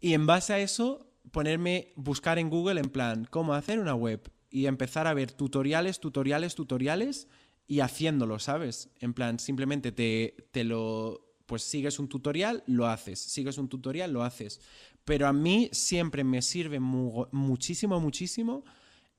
Y 0.00 0.14
en 0.14 0.26
base 0.26 0.54
a 0.54 0.60
eso 0.60 1.05
ponerme, 1.36 1.92
buscar 1.96 2.38
en 2.38 2.48
Google 2.48 2.80
en 2.80 2.88
plan, 2.88 3.28
cómo 3.28 3.52
hacer 3.52 3.78
una 3.78 3.94
web 3.94 4.32
y 4.48 4.64
empezar 4.64 5.06
a 5.06 5.12
ver 5.12 5.32
tutoriales, 5.32 6.00
tutoriales, 6.00 6.54
tutoriales 6.54 7.28
y 7.66 7.80
haciéndolo, 7.80 8.38
¿sabes? 8.38 8.88
En 9.00 9.12
plan, 9.12 9.38
simplemente 9.38 9.92
te, 9.92 10.48
te, 10.50 10.64
lo, 10.64 11.36
pues 11.44 11.62
sigues 11.62 11.98
un 11.98 12.08
tutorial, 12.08 12.64
lo 12.66 12.86
haces, 12.86 13.18
sigues 13.18 13.58
un 13.58 13.68
tutorial, 13.68 14.14
lo 14.14 14.22
haces. 14.22 14.62
Pero 15.04 15.26
a 15.26 15.34
mí 15.34 15.68
siempre 15.72 16.24
me 16.24 16.40
sirve 16.40 16.80
muchísimo, 16.80 18.00
muchísimo 18.00 18.64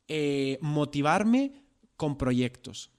eh, 0.08 0.58
motivarme 0.60 1.66
con 1.98 2.18
proyectos 2.18 2.97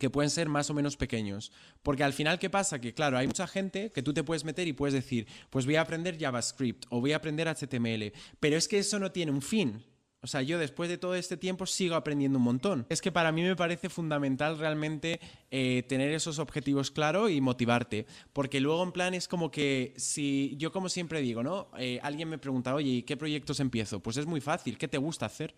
que 0.00 0.10
pueden 0.10 0.30
ser 0.30 0.48
más 0.48 0.70
o 0.70 0.74
menos 0.74 0.96
pequeños. 0.96 1.52
Porque 1.82 2.02
al 2.02 2.14
final, 2.14 2.38
¿qué 2.38 2.48
pasa? 2.50 2.80
Que 2.80 2.94
claro, 2.94 3.18
hay 3.18 3.26
mucha 3.26 3.46
gente 3.46 3.92
que 3.92 4.02
tú 4.02 4.12
te 4.14 4.24
puedes 4.24 4.44
meter 4.44 4.66
y 4.66 4.72
puedes 4.72 4.94
decir, 4.94 5.28
pues 5.50 5.66
voy 5.66 5.76
a 5.76 5.82
aprender 5.82 6.18
JavaScript 6.18 6.86
o 6.88 7.00
voy 7.00 7.12
a 7.12 7.16
aprender 7.16 7.46
HTML, 7.46 8.12
pero 8.40 8.56
es 8.56 8.66
que 8.66 8.78
eso 8.78 8.98
no 8.98 9.12
tiene 9.12 9.30
un 9.30 9.42
fin. 9.42 9.84
O 10.22 10.26
sea, 10.26 10.42
yo 10.42 10.58
después 10.58 10.90
de 10.90 10.98
todo 10.98 11.14
este 11.14 11.36
tiempo 11.36 11.64
sigo 11.64 11.94
aprendiendo 11.94 12.38
un 12.38 12.44
montón. 12.44 12.86
Es 12.90 13.00
que 13.00 13.12
para 13.12 13.32
mí 13.32 13.42
me 13.42 13.56
parece 13.56 13.88
fundamental 13.88 14.58
realmente 14.58 15.18
eh, 15.50 15.82
tener 15.88 16.10
esos 16.12 16.38
objetivos 16.38 16.90
claros 16.90 17.30
y 17.30 17.40
motivarte. 17.40 18.06
Porque 18.32 18.60
luego 18.60 18.82
en 18.82 18.92
plan 18.92 19.14
es 19.14 19.28
como 19.28 19.50
que 19.50 19.94
si 19.96 20.54
yo 20.58 20.72
como 20.72 20.90
siempre 20.90 21.22
digo, 21.22 21.42
¿no? 21.42 21.70
Eh, 21.78 22.00
alguien 22.02 22.28
me 22.28 22.38
pregunta, 22.38 22.74
oye, 22.74 22.90
¿y 22.90 23.02
qué 23.02 23.16
proyectos 23.16 23.60
empiezo? 23.60 24.00
Pues 24.00 24.18
es 24.18 24.26
muy 24.26 24.42
fácil, 24.42 24.76
¿qué 24.76 24.88
te 24.88 24.98
gusta 24.98 25.24
hacer? 25.24 25.54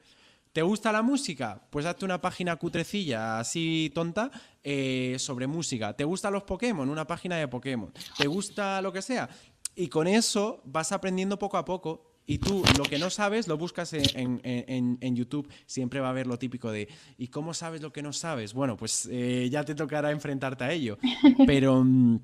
¿Te 0.52 0.60
gusta 0.60 0.92
la 0.92 1.00
música? 1.00 1.62
Pues 1.70 1.86
hazte 1.86 2.04
una 2.04 2.20
página 2.20 2.56
cutrecilla 2.56 3.38
así 3.38 3.90
tonta 3.94 4.30
eh, 4.62 5.16
sobre 5.18 5.46
música. 5.46 5.96
¿Te 5.96 6.04
gustan 6.04 6.34
los 6.34 6.42
Pokémon? 6.42 6.88
Una 6.88 7.06
página 7.06 7.36
de 7.36 7.48
Pokémon. 7.48 7.90
¿Te 8.18 8.26
gusta 8.26 8.82
lo 8.82 8.92
que 8.92 9.00
sea? 9.00 9.30
Y 9.74 9.88
con 9.88 10.06
eso 10.06 10.60
vas 10.66 10.92
aprendiendo 10.92 11.38
poco 11.38 11.56
a 11.56 11.64
poco 11.64 12.12
y 12.26 12.36
tú 12.36 12.62
lo 12.76 12.84
que 12.84 12.98
no 12.98 13.08
sabes 13.08 13.48
lo 13.48 13.56
buscas 13.56 13.94
en, 13.94 15.16
YouTube, 15.16 15.50
siempre 15.64 16.00
va 16.00 16.08
a 16.08 16.10
haber 16.10 16.26
lo 16.26 16.38
típico 16.38 16.70
de 16.70 16.88
¿y 17.16 17.28
cómo 17.28 17.54
sabes 17.54 17.80
lo 17.80 17.90
que 17.90 18.02
no 18.02 18.12
sabes? 18.12 18.52
Bueno, 18.52 18.76
pues 18.76 19.08
eh, 19.10 19.48
ya 19.50 19.64
te 19.64 19.74
tocará 19.74 20.10
enfrentarte 20.10 20.64
a 20.64 20.72
ello. 20.72 20.98
Pero, 21.46 21.82
mm, 21.82 22.20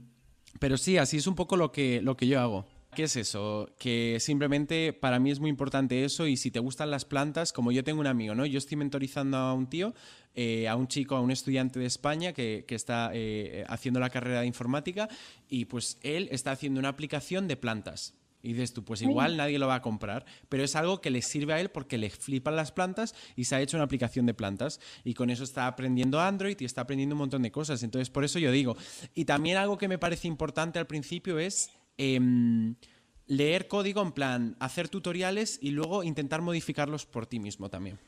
pero 0.60 0.76
sí, 0.76 0.98
así 0.98 1.16
es 1.16 1.26
un 1.26 1.34
poco 1.34 1.56
lo 1.56 1.72
que, 1.72 2.02
lo 2.02 2.14
que 2.14 2.26
yo 2.26 2.40
hago. 2.40 2.66
¿Qué 2.94 3.04
es 3.04 3.16
eso? 3.16 3.70
Que 3.78 4.18
simplemente 4.18 4.92
para 4.92 5.18
mí 5.18 5.30
es 5.30 5.40
muy 5.40 5.50
importante 5.50 6.04
eso 6.04 6.26
y 6.26 6.36
si 6.36 6.50
te 6.50 6.58
gustan 6.58 6.90
las 6.90 7.04
plantas, 7.04 7.52
como 7.52 7.70
yo 7.70 7.84
tengo 7.84 8.00
un 8.00 8.06
amigo, 8.06 8.34
¿no? 8.34 8.46
Yo 8.46 8.58
estoy 8.58 8.76
mentorizando 8.76 9.36
a 9.36 9.54
un 9.54 9.68
tío, 9.68 9.94
eh, 10.34 10.68
a 10.68 10.74
un 10.74 10.88
chico, 10.88 11.14
a 11.14 11.20
un 11.20 11.30
estudiante 11.30 11.78
de 11.78 11.86
España 11.86 12.32
que, 12.32 12.64
está 12.68 13.10
eh, 13.12 13.64
haciendo 13.68 14.00
la 14.00 14.10
carrera 14.10 14.40
de 14.40 14.46
informática 14.46 15.08
y 15.48 15.66
pues 15.66 15.98
él 16.02 16.28
está 16.32 16.50
haciendo 16.52 16.80
una 16.80 16.88
aplicación 16.88 17.46
de 17.46 17.56
plantas. 17.56 18.14
Y 18.40 18.52
dices 18.52 18.72
tú, 18.72 18.84
pues 18.84 19.02
igual 19.02 19.36
nadie 19.36 19.58
lo 19.58 19.66
va 19.66 19.76
a 19.76 19.82
comprar, 19.82 20.24
pero 20.48 20.62
es 20.62 20.76
algo 20.76 21.00
que 21.00 21.10
le 21.10 21.22
sirve 21.22 21.54
a 21.54 21.60
él 21.60 21.70
porque 21.70 21.98
le 21.98 22.08
flipan 22.08 22.54
las 22.54 22.70
plantas 22.70 23.14
y 23.34 23.44
se 23.44 23.56
ha 23.56 23.60
hecho 23.60 23.76
una 23.76 23.84
aplicación 23.84 24.26
de 24.26 24.34
plantas. 24.34 24.80
Y 25.04 25.14
con 25.14 25.30
eso 25.30 25.42
está 25.42 25.66
aprendiendo 25.66 26.20
Android 26.20 26.56
y 26.60 26.64
está 26.64 26.82
aprendiendo 26.82 27.16
un 27.16 27.20
montón 27.20 27.42
de 27.42 27.50
cosas. 27.50 27.82
Entonces, 27.82 28.10
por 28.10 28.24
eso 28.24 28.38
yo 28.38 28.52
digo. 28.52 28.76
Y 29.14 29.24
también 29.24 29.56
algo 29.56 29.76
que 29.76 29.88
me 29.88 29.98
parece 29.98 30.28
importante 30.28 30.78
al 30.78 30.86
principio 30.86 31.40
es 31.40 31.70
em, 31.98 32.76
leer 33.26 33.68
código 33.68 34.00
en 34.00 34.12
plan, 34.12 34.56
hacer 34.58 34.88
tutoriales 34.88 35.58
y 35.60 35.70
luego 35.70 36.02
intentar 36.02 36.40
modificarlos 36.40 37.04
por 37.04 37.26
ti 37.26 37.38
mismo 37.38 37.68
también. 37.68 37.98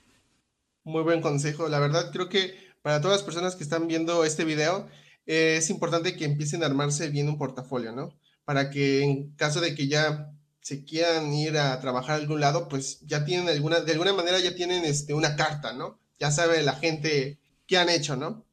Muy 0.84 1.02
buen 1.02 1.20
consejo. 1.20 1.68
La 1.68 1.78
verdad, 1.78 2.10
creo 2.10 2.28
que 2.30 2.54
para 2.80 3.02
todas 3.02 3.18
las 3.18 3.24
personas 3.24 3.54
que 3.54 3.62
están 3.62 3.86
viendo 3.86 4.24
este 4.24 4.44
video, 4.44 4.88
es 5.26 5.68
importante 5.68 6.16
que 6.16 6.24
empiecen 6.24 6.62
a 6.62 6.66
armarse 6.66 7.10
bien 7.10 7.28
un 7.28 7.36
portafolio, 7.36 7.92
¿no? 7.92 8.18
para 8.50 8.68
que 8.68 9.04
en 9.04 9.30
caso 9.36 9.60
de 9.60 9.76
que 9.76 9.86
ya 9.86 10.32
se 10.60 10.84
quieran 10.84 11.32
ir 11.32 11.56
a 11.56 11.78
trabajar 11.78 12.16
a 12.16 12.18
algún 12.18 12.40
lado, 12.40 12.68
pues 12.68 12.98
ya 13.02 13.24
tienen 13.24 13.48
alguna, 13.48 13.78
de 13.78 13.92
alguna 13.92 14.12
manera 14.12 14.40
ya 14.40 14.56
tienen 14.56 14.84
este, 14.84 15.14
una 15.14 15.36
carta, 15.36 15.72
¿no? 15.72 16.00
Ya 16.18 16.32
sabe 16.32 16.60
la 16.64 16.74
gente 16.74 17.38
qué 17.68 17.78
han 17.78 17.88
hecho, 17.88 18.16
¿no? 18.16 18.44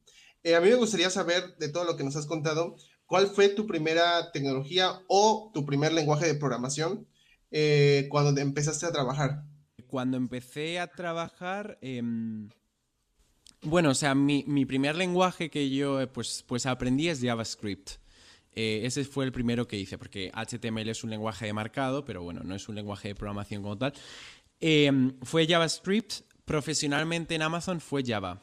Eh, 0.44 0.54
a 0.54 0.60
mí 0.60 0.68
me 0.68 0.76
gustaría 0.76 1.10
saber 1.10 1.56
de 1.56 1.68
todo 1.68 1.82
lo 1.82 1.96
que 1.96 2.04
nos 2.04 2.14
has 2.14 2.26
contado, 2.26 2.76
¿cuál 3.08 3.26
fue 3.26 3.48
tu 3.48 3.66
primera 3.66 4.30
tecnología 4.30 5.00
o 5.08 5.50
tu 5.52 5.64
primer 5.64 5.92
lenguaje 5.92 6.26
de 6.26 6.34
programación 6.34 7.08
eh, 7.50 8.06
cuando 8.10 8.38
empezaste 8.40 8.86
a 8.86 8.92
trabajar? 8.92 9.42
Cuando 9.88 10.18
empecé 10.18 10.78
a 10.78 10.86
trabajar, 10.86 11.78
em, 11.80 12.50
bueno, 13.62 13.90
o 13.90 13.94
sea, 13.94 14.14
mi, 14.14 14.44
mi, 14.46 14.66
primer 14.66 14.94
lenguaje 14.94 15.50
que 15.50 15.70
yo 15.70 16.06
pues, 16.12 16.44
pues 16.46 16.66
aprendí 16.66 17.08
es 17.08 17.20
JavaScript. 17.22 17.92
Eh, 18.52 18.82
ese 18.84 19.04
fue 19.04 19.24
el 19.24 19.32
primero 19.32 19.66
que 19.66 19.78
hice, 19.78 19.96
porque 19.96 20.30
HTML 20.34 20.90
es 20.90 21.02
un 21.02 21.10
lenguaje 21.10 21.46
de 21.46 21.52
marcado, 21.54 22.04
pero 22.04 22.22
bueno, 22.22 22.42
no 22.44 22.54
es 22.54 22.68
un 22.68 22.74
lenguaje 22.74 23.08
de 23.08 23.14
programación 23.14 23.62
como 23.62 23.78
tal. 23.78 23.94
Em, 24.60 25.18
fue 25.22 25.46
JavaScript, 25.46 26.20
profesionalmente 26.44 27.34
en 27.34 27.42
Amazon 27.42 27.80
fue 27.80 28.04
Java. 28.04 28.42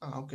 Ah, 0.00 0.20
ok. 0.20 0.34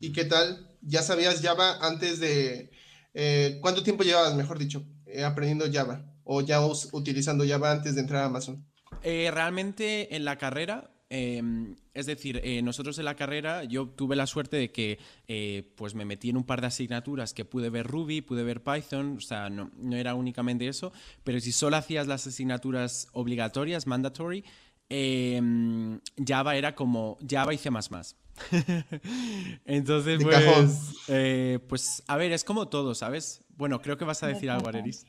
¿Y 0.00 0.12
qué 0.12 0.26
tal? 0.26 0.77
¿Ya 0.88 1.02
sabías 1.02 1.40
Java 1.42 1.78
antes 1.80 2.18
de... 2.18 2.70
Eh, 3.14 3.58
¿Cuánto 3.60 3.82
tiempo 3.82 4.04
llevabas, 4.04 4.34
mejor 4.34 4.58
dicho, 4.58 4.84
eh, 5.06 5.24
aprendiendo 5.24 5.66
Java? 5.72 6.04
¿O 6.24 6.40
ya 6.40 6.60
utilizando 6.92 7.46
Java 7.46 7.72
antes 7.72 7.94
de 7.94 8.00
entrar 8.00 8.22
a 8.22 8.26
Amazon? 8.26 8.64
realmente 9.02 10.16
en 10.16 10.24
la 10.24 10.36
carrera 10.36 10.90
Em, 11.10 11.74
es 11.94 12.04
decir, 12.04 12.38
eh, 12.44 12.60
nosotros 12.60 12.98
en 12.98 13.06
la 13.06 13.16
carrera 13.16 13.64
yo 13.64 13.88
tuve 13.88 14.14
la 14.14 14.26
suerte 14.26 14.58
de 14.58 14.70
que 14.70 14.98
eh, 15.26 15.72
pues 15.74 15.94
me 15.94 16.04
metí 16.04 16.28
en 16.28 16.36
un 16.36 16.44
par 16.44 16.60
de 16.60 16.66
asignaturas 16.66 17.32
que 17.32 17.46
pude 17.46 17.70
ver 17.70 17.86
Ruby, 17.86 18.20
pude 18.20 18.42
ver 18.42 18.62
Python, 18.62 19.16
o 19.16 19.20
sea, 19.20 19.48
no, 19.48 19.70
era 19.96 20.14
únicamente 20.14 20.68
eso, 20.68 20.92
pero 21.24 21.40
si 21.40 21.50
solo 21.50 21.76
hacías 21.76 22.06
las 22.06 22.26
asignaturas 22.26 23.08
obligatorias, 23.12 23.86
mandatory, 23.86 24.44
em, 24.88 26.00
Java 26.24 26.56
era 26.56 26.74
como 26.74 27.16
Java 27.28 27.54
y 27.54 27.58
C++. 27.58 27.70
Entonces, 29.64 30.22
pues, 30.22 30.94
eh, 31.08 31.58
pues, 31.68 32.02
a 32.06 32.16
ver, 32.16 32.32
es 32.32 32.44
como 32.44 32.68
todo, 32.68 32.94
¿sabes? 32.94 33.44
Bueno, 33.56 33.80
creo 33.82 33.96
que 33.96 34.04
vas 34.04 34.22
a 34.22 34.28
decir 34.28 34.50
algo, 34.50 34.68
Areris. 34.68 35.06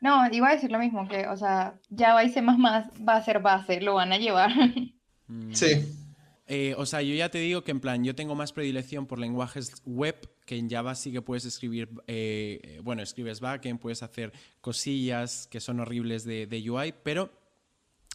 No, 0.00 0.26
iba 0.32 0.48
a 0.48 0.54
decir 0.54 0.70
lo 0.70 0.78
mismo, 0.78 1.08
que, 1.08 1.26
o 1.26 1.36
sea, 1.36 1.74
Java 1.96 2.24
y 2.24 2.30
C++ 2.30 2.40
va 2.40 3.16
a 3.16 3.24
ser 3.24 3.40
base, 3.40 3.80
lo 3.80 3.94
van 3.94 4.12
a 4.12 4.18
llevar. 4.18 4.50
Mm. 5.26 5.52
Sí. 5.52 5.84
Eh, 6.50 6.74
o 6.78 6.86
sea, 6.86 7.02
yo 7.02 7.14
ya 7.14 7.28
te 7.28 7.38
digo 7.38 7.62
que 7.62 7.72
en 7.72 7.80
plan, 7.80 8.02
yo 8.02 8.14
tengo 8.14 8.34
más 8.34 8.54
predilección 8.54 9.04
por 9.06 9.18
lenguajes 9.18 9.82
web, 9.84 10.16
que 10.46 10.56
en 10.56 10.70
Java 10.70 10.94
sí 10.94 11.12
que 11.12 11.20
puedes 11.20 11.44
escribir, 11.44 11.90
eh, 12.06 12.80
bueno, 12.82 13.02
escribes 13.02 13.40
backend, 13.40 13.78
puedes 13.78 14.02
hacer 14.02 14.32
cosillas 14.62 15.46
que 15.46 15.60
son 15.60 15.78
horribles 15.78 16.24
de, 16.24 16.64
UI, 16.70 16.94
pero 17.02 17.30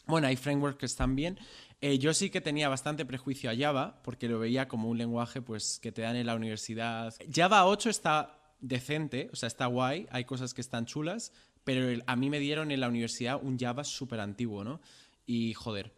bueno, 0.06 0.26
hay 0.26 0.36
frameworks 0.36 0.96
bien. 1.08 1.38
Eh, 1.80 1.98
yo 1.98 2.14
sí 2.14 2.30
que 2.30 2.40
tenía 2.40 2.68
bastante 2.68 3.04
prejuicio 3.04 3.50
a 3.50 3.56
Java, 3.56 4.00
porque 4.02 4.28
lo 4.28 4.38
veía 4.38 4.68
como 4.68 4.88
un 4.88 4.98
lenguaje 4.98 5.42
pues, 5.42 5.78
que 5.80 5.92
te 5.92 6.02
dan 6.02 6.16
en 6.16 6.26
la 6.26 6.34
universidad. 6.34 7.14
Java 7.32 7.66
8 7.66 7.90
está 7.90 8.38
decente, 8.60 9.28
o 9.32 9.36
sea, 9.36 9.46
está 9.46 9.66
guay, 9.66 10.06
hay 10.10 10.24
cosas 10.24 10.54
que 10.54 10.62
están 10.62 10.86
chulas, 10.86 11.32
pero 11.64 12.02
a 12.06 12.16
mí 12.16 12.30
me 12.30 12.38
dieron 12.38 12.70
en 12.70 12.80
la 12.80 12.88
universidad 12.88 13.38
un 13.42 13.58
Java 13.58 13.84
súper 13.84 14.20
antiguo, 14.20 14.64
¿no? 14.64 14.80
Y 15.26 15.54
joder, 15.54 15.92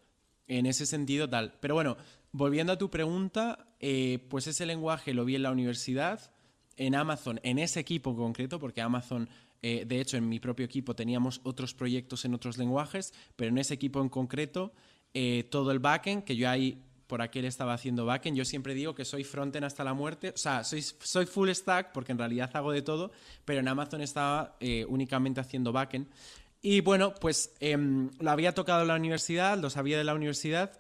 en 0.47 0.67
ese 0.67 0.87
sentido 0.87 1.29
tal. 1.29 1.55
Pero 1.61 1.75
bueno, 1.75 1.97
volviendo 2.33 2.73
a 2.73 2.79
tu 2.79 2.91
pregunta, 2.91 3.69
eh, 3.81 4.27
pues 4.29 4.47
ese 4.47 4.67
lenguaje 4.67 5.15
lo 5.15 5.25
vi 5.25 5.37
en 5.37 5.43
la 5.43 5.51
universidad, 5.51 6.33
en 6.77 6.95
Amazon, 6.95 7.41
en 7.43 7.59
ese 7.59 7.81
equipo 7.81 8.11
en 8.11 8.17
concreto, 8.17 8.59
porque 8.59 8.81
Amazon, 8.81 9.29
eh, 9.69 9.85
de 9.85 10.01
hecho, 10.01 10.17
en 10.17 10.29
mi 10.29 10.39
propio 10.39 10.65
equipo 10.65 10.95
teníamos 10.95 11.41
otros 11.43 11.75
proyectos 11.75 12.25
en 12.25 12.35
otros 12.35 12.57
lenguajes, 12.57 13.13
pero 13.35 13.49
en 13.49 13.59
ese 13.59 13.75
equipo 13.75 14.01
en 14.01 14.09
concreto, 14.09 14.73
eh, 15.13 15.49
todo 15.51 15.73
el 15.73 15.81
backend, 15.81 16.23
que 16.23 16.37
yo 16.37 16.49
ahí 16.49 16.81
por 17.09 17.21
aquel 17.21 17.47
estaba 17.47 17.75
haciendo 17.75 18.07
backend. 18.07 18.37
Yo 18.37 18.45
siempre 18.45 18.75
digo 18.75 18.95
que 18.95 19.05
soy 19.05 19.25
frontend 19.25 19.65
hasta 19.65 19.83
la 19.83 19.93
muerte. 19.93 20.31
O 20.31 20.37
sea, 20.37 20.63
soy, 20.63 20.83
soy 20.83 21.27
full 21.27 21.51
stack 21.51 21.91
porque 21.91 22.13
en 22.13 22.19
realidad 22.19 22.49
hago 22.55 22.71
de 22.71 22.83
todo, 22.83 23.11
pero 23.45 23.59
en 23.59 23.67
Amazon 23.67 24.03
estaba 24.03 24.57
eh, 24.61 24.87
únicamente 24.89 25.41
haciendo 25.41 25.73
backend. 25.73 26.07
Y 26.63 26.81
bueno, 26.81 27.13
pues 27.21 27.53
em, 27.59 28.11
lo 28.21 28.31
había 28.31 28.55
tocado 28.55 28.83
en 28.83 28.89
la 28.89 28.95
universidad, 28.95 29.59
lo 29.59 29.69
sabía 29.69 29.99
de 29.99 30.05
la 30.05 30.15
universidad. 30.15 30.79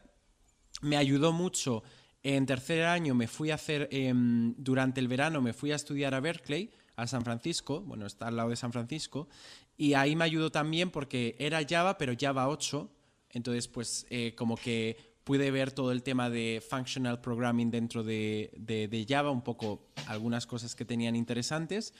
Me 0.80 0.96
ayudó 0.96 1.32
mucho. 1.32 1.82
En 2.22 2.46
tercer 2.46 2.84
año 2.84 3.16
me 3.16 3.26
fui 3.26 3.50
a 3.50 3.56
hacer, 3.56 3.88
em, 3.90 4.54
durante 4.58 5.00
el 5.00 5.08
verano 5.08 5.42
me 5.42 5.52
fui 5.52 5.72
a 5.72 5.76
estudiar 5.76 6.14
a 6.14 6.20
Berkeley, 6.20 6.70
a 6.96 7.06
San 7.06 7.22
Francisco, 7.22 7.82
bueno, 7.82 8.06
está 8.06 8.28
al 8.28 8.36
lado 8.36 8.48
de 8.50 8.56
San 8.56 8.72
Francisco, 8.72 9.28
y 9.76 9.94
ahí 9.94 10.16
me 10.16 10.24
ayudó 10.24 10.50
también 10.50 10.90
porque 10.90 11.36
era 11.38 11.60
Java, 11.68 11.98
pero 11.98 12.14
Java 12.18 12.48
8, 12.48 12.90
entonces 13.30 13.68
pues 13.68 14.06
eh, 14.10 14.34
como 14.34 14.56
que 14.56 15.16
pude 15.26 15.50
ver 15.50 15.72
todo 15.72 15.90
el 15.90 16.04
tema 16.04 16.30
de 16.30 16.62
functional 16.66 17.20
programming 17.20 17.68
dentro 17.68 18.04
de, 18.04 18.52
de, 18.56 19.06
Java, 19.08 19.32
un 19.32 19.42
poco 19.42 19.88
algunas 20.06 20.46
cosas 20.46 20.76
que 20.76 20.84
tenían 20.84 21.16
interesantes. 21.16 21.92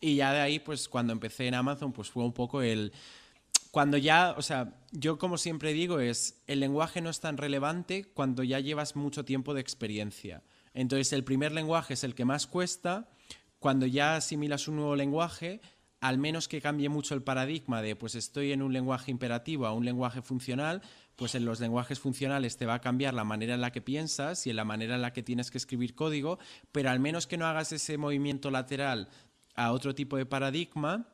Y 0.00 0.16
ya 0.16 0.32
de 0.32 0.40
ahí, 0.40 0.58
pues 0.58 0.88
cuando 0.88 1.12
empecé 1.12 1.46
en 1.46 1.54
Amazon, 1.54 1.92
pues 1.92 2.10
fue 2.10 2.24
un 2.24 2.32
poco 2.32 2.62
el... 2.62 2.92
Cuando 3.70 3.96
ya, 3.96 4.34
o 4.36 4.42
sea, 4.42 4.74
yo 4.90 5.18
como 5.18 5.38
siempre 5.38 5.72
digo, 5.72 6.00
es 6.00 6.42
el 6.48 6.58
lenguaje 6.58 7.00
no 7.00 7.10
es 7.10 7.20
tan 7.20 7.36
relevante 7.36 8.06
cuando 8.12 8.42
ya 8.42 8.58
llevas 8.58 8.96
mucho 8.96 9.24
tiempo 9.24 9.54
de 9.54 9.60
experiencia. 9.60 10.42
Entonces 10.74 11.12
el 11.12 11.22
primer 11.22 11.52
lenguaje 11.52 11.94
es 11.94 12.02
el 12.02 12.16
que 12.16 12.24
más 12.24 12.48
cuesta. 12.48 13.08
Cuando 13.64 13.86
ya 13.86 14.16
asimilas 14.16 14.68
un 14.68 14.76
nuevo 14.76 14.94
lenguaje, 14.94 15.62
al 16.02 16.18
menos 16.18 16.48
que 16.48 16.60
cambie 16.60 16.90
mucho 16.90 17.14
el 17.14 17.22
paradigma 17.22 17.80
de 17.80 17.96
pues 17.96 18.14
estoy 18.14 18.52
en 18.52 18.60
un 18.60 18.74
lenguaje 18.74 19.10
imperativo 19.10 19.64
a 19.64 19.72
un 19.72 19.86
lenguaje 19.86 20.20
funcional, 20.20 20.82
pues 21.16 21.34
en 21.34 21.46
los 21.46 21.60
lenguajes 21.60 21.98
funcionales 21.98 22.58
te 22.58 22.66
va 22.66 22.74
a 22.74 22.80
cambiar 22.82 23.14
la 23.14 23.24
manera 23.24 23.54
en 23.54 23.62
la 23.62 23.72
que 23.72 23.80
piensas 23.80 24.46
y 24.46 24.50
en 24.50 24.56
la 24.56 24.66
manera 24.66 24.96
en 24.96 25.00
la 25.00 25.14
que 25.14 25.22
tienes 25.22 25.50
que 25.50 25.56
escribir 25.56 25.94
código, 25.94 26.38
pero 26.72 26.90
al 26.90 27.00
menos 27.00 27.26
que 27.26 27.38
no 27.38 27.46
hagas 27.46 27.72
ese 27.72 27.96
movimiento 27.96 28.50
lateral 28.50 29.08
a 29.54 29.72
otro 29.72 29.94
tipo 29.94 30.18
de 30.18 30.26
paradigma, 30.26 31.08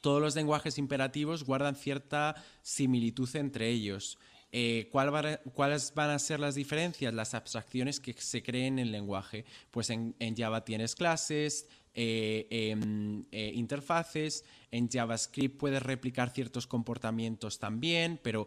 todos 0.00 0.20
los 0.20 0.34
lenguajes 0.34 0.76
imperativos 0.76 1.44
guardan 1.44 1.76
cierta 1.76 2.34
similitud 2.62 3.28
entre 3.36 3.68
ellos. 3.68 4.18
Eh, 4.52 4.88
¿Cuáles 4.90 5.94
van 5.94 6.10
a 6.10 6.18
ser 6.18 6.40
las 6.40 6.54
diferencias? 6.56 7.14
Las 7.14 7.34
abstracciones 7.34 8.00
que 8.00 8.12
se 8.14 8.42
creen 8.42 8.78
en 8.78 8.86
el 8.86 8.92
lenguaje. 8.92 9.44
Pues 9.70 9.90
en, 9.90 10.14
Java 10.36 10.64
tienes 10.64 10.96
clases, 10.96 11.68
eh, 11.94 12.46
em, 12.50 13.24
eh, 13.30 13.52
interfaces, 13.54 14.44
en 14.70 14.88
JavaScript 14.88 15.56
puedes 15.58 15.82
replicar 15.82 16.30
ciertos 16.30 16.66
comportamientos 16.66 17.58
también, 17.58 18.18
pero 18.22 18.46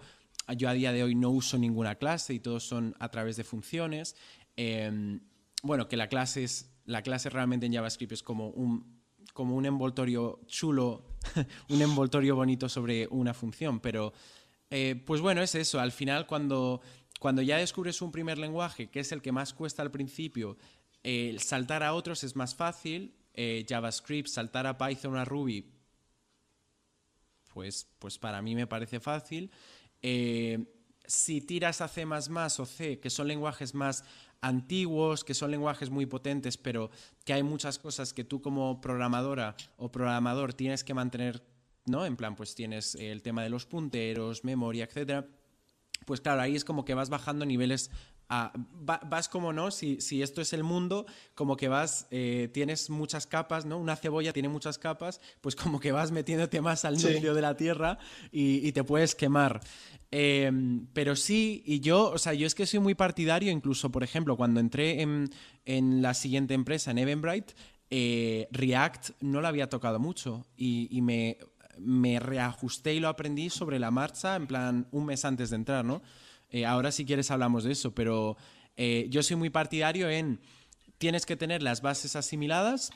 yo 0.58 0.68
a 0.68 0.74
día 0.74 0.92
de 0.92 1.04
hoy 1.04 1.16
no 1.16 1.30
uso 1.30 1.58
ninguna 1.58 1.96
clase 1.96 2.34
y 2.34 2.40
todos 2.40 2.64
son 2.64 2.96
a 3.00 3.10
través 3.10 3.38
de 3.38 3.46
funciones. 3.46 4.16
Em, 4.58 5.22
bueno, 5.62 5.88
que 5.88 5.96
la 5.96 6.10
clase, 6.10 6.44
es, 6.44 6.70
la 6.86 7.02
clase 7.02 7.30
realmente 7.30 7.66
en 7.66 7.74
JavaScript 7.74 8.12
es 8.12 8.24
como 8.24 8.50
un, 8.50 9.02
como 9.34 9.56
un 9.56 9.66
envoltorio 9.66 10.42
chulo, 10.48 11.06
un 11.70 11.82
envoltorio 11.82 12.36
bonito 12.36 12.68
sobre 12.68 13.08
una 13.08 13.34
función, 13.34 13.80
pero 13.80 14.14
eh, 14.76 14.96
pues 15.06 15.22
bueno, 15.22 15.42
es 15.44 15.54
eso. 15.54 15.80
Al 15.80 15.92
final, 15.92 16.26
cuando, 16.26 16.82
cuando 17.20 17.44
ya 17.44 17.58
descubres 17.58 18.02
un 18.02 18.12
primer 18.12 18.40
lenguaje, 18.40 18.90
que 18.90 19.02
es 19.02 19.12
el 19.12 19.22
que 19.22 19.32
más 19.32 19.54
cuesta 19.54 19.84
al 19.84 19.92
principio, 19.92 20.58
saltar 21.38 21.84
a 21.84 21.94
otros 21.94 22.24
es 22.24 22.36
más 22.36 22.56
fácil. 22.56 23.14
Eh, 23.36 23.66
JavaScript, 23.68 24.30
saltar 24.30 24.68
a 24.68 24.78
Python 24.78 25.16
a 25.16 25.26
Ruby, 25.26 25.66
pues, 27.52 27.88
pues 27.98 28.20
para 28.20 28.42
mí 28.42 28.54
me 28.54 28.68
parece 28.68 29.00
fácil. 29.00 29.52
Eh, 30.04 30.66
si 31.06 31.42
tiras 31.42 31.82
a 31.82 31.88
C 31.88 32.06
o 32.06 32.66
C, 32.66 33.00
que 33.00 33.10
son 33.10 33.28
lenguajes 33.28 33.74
más 33.74 34.04
antiguos, 34.42 35.24
que 35.24 35.34
son 35.34 35.52
lenguajes 35.52 35.90
muy 35.90 36.06
potentes, 36.06 36.58
pero 36.58 36.92
que 37.26 37.34
hay 37.34 37.42
muchas 37.42 37.80
cosas 37.80 38.14
que 38.14 38.24
tú 38.24 38.42
como 38.42 38.82
programadora 38.82 39.56
o 39.78 39.92
programador 39.92 40.54
tienes 40.54 40.84
que 40.84 40.94
mantener 40.94 41.44
¿no? 41.86 42.06
En 42.06 42.16
plan, 42.16 42.36
pues 42.36 42.56
tienes 42.56 42.96
el 42.96 43.22
tema 43.22 43.44
de 43.44 43.50
los 43.50 43.66
punteros, 43.66 44.44
memoria, 44.44 44.86
etcétera. 44.86 45.28
Pues 46.06 46.22
claro, 46.22 46.42
ahí 46.42 46.56
es 46.56 46.66
como 46.66 46.84
que 46.84 46.94
vas 46.94 47.10
bajando 47.10 47.46
niveles 47.46 47.90
vas 48.82 49.30
como, 49.30 49.54
¿no? 49.54 49.72
Si, 49.72 50.02
si, 50.02 50.22
esto 50.22 50.42
es 50.42 50.54
el 50.54 50.64
mundo, 50.64 51.06
como 51.36 51.56
que 51.56 51.68
vas, 51.68 52.08
eh, 52.10 52.50
tienes 52.54 52.90
muchas 52.90 53.28
capas, 53.28 53.66
¿no? 53.66 53.78
Una 53.78 53.96
cebolla 53.96 54.34
tiene 54.34 54.50
muchas 54.50 54.78
capas, 54.78 55.22
pues 55.42 55.56
como 55.56 55.80
que 55.80 55.92
vas 55.92 56.12
metiéndote 56.12 56.62
más 56.62 56.86
al 56.86 56.96
núcleo 56.96 57.34
de 57.34 57.42
la 57.42 57.56
tierra 57.56 58.00
y, 58.32 58.72
te 58.72 58.84
puedes 58.84 59.14
quemar. 59.14 59.60
Em, 60.10 60.88
pero 60.94 61.16
sí, 61.16 61.64
y 61.66 61.80
yo, 61.80 62.12
o 62.12 62.18
sea, 62.18 62.34
yo 62.34 62.48
es 62.48 62.56
que 62.56 62.66
soy 62.66 62.80
muy 62.80 62.96
partidario, 62.96 63.52
incluso, 63.52 63.92
por 63.92 64.04
ejemplo, 64.04 64.36
cuando 64.36 64.60
entré 64.60 65.02
en, 65.02 65.30
en 65.66 66.02
la 66.02 66.14
siguiente 66.14 66.54
empresa, 66.54 66.92
en 66.92 67.00
Eventbrite, 67.00 67.54
eh, 67.90 68.48
React 68.52 69.12
no 69.22 69.42
la 69.42 69.50
había 69.50 69.70
tocado 69.70 70.00
mucho 70.00 70.48
y, 70.58 70.88
y 70.90 71.02
me, 71.02 71.38
me 71.80 72.20
reajusté 72.20 72.94
y 72.94 73.00
lo 73.00 73.10
aprendí 73.10 73.50
sobre 73.50 73.80
la 73.80 73.92
marcha, 73.92 74.36
en 74.36 74.48
plan 74.48 74.88
un 74.92 75.06
mes 75.06 75.26
antes 75.26 75.50
de 75.50 75.56
entrar, 75.58 75.86
¿no? 75.86 76.02
Eh, 76.50 76.66
ahora 76.66 76.92
si 76.92 77.06
quieres 77.06 77.32
hablamos 77.32 77.64
de 77.64 77.72
eso, 77.72 77.94
pero 77.96 78.38
eh, 78.78 79.08
yo 79.10 79.24
soy 79.24 79.36
muy 79.36 79.50
partidario 79.50 80.10
en 80.10 80.40
tienes 80.98 81.26
que 81.26 81.36
tener 81.36 81.64
las 81.64 81.82
bases 81.82 82.16
asimiladas, 82.16 82.92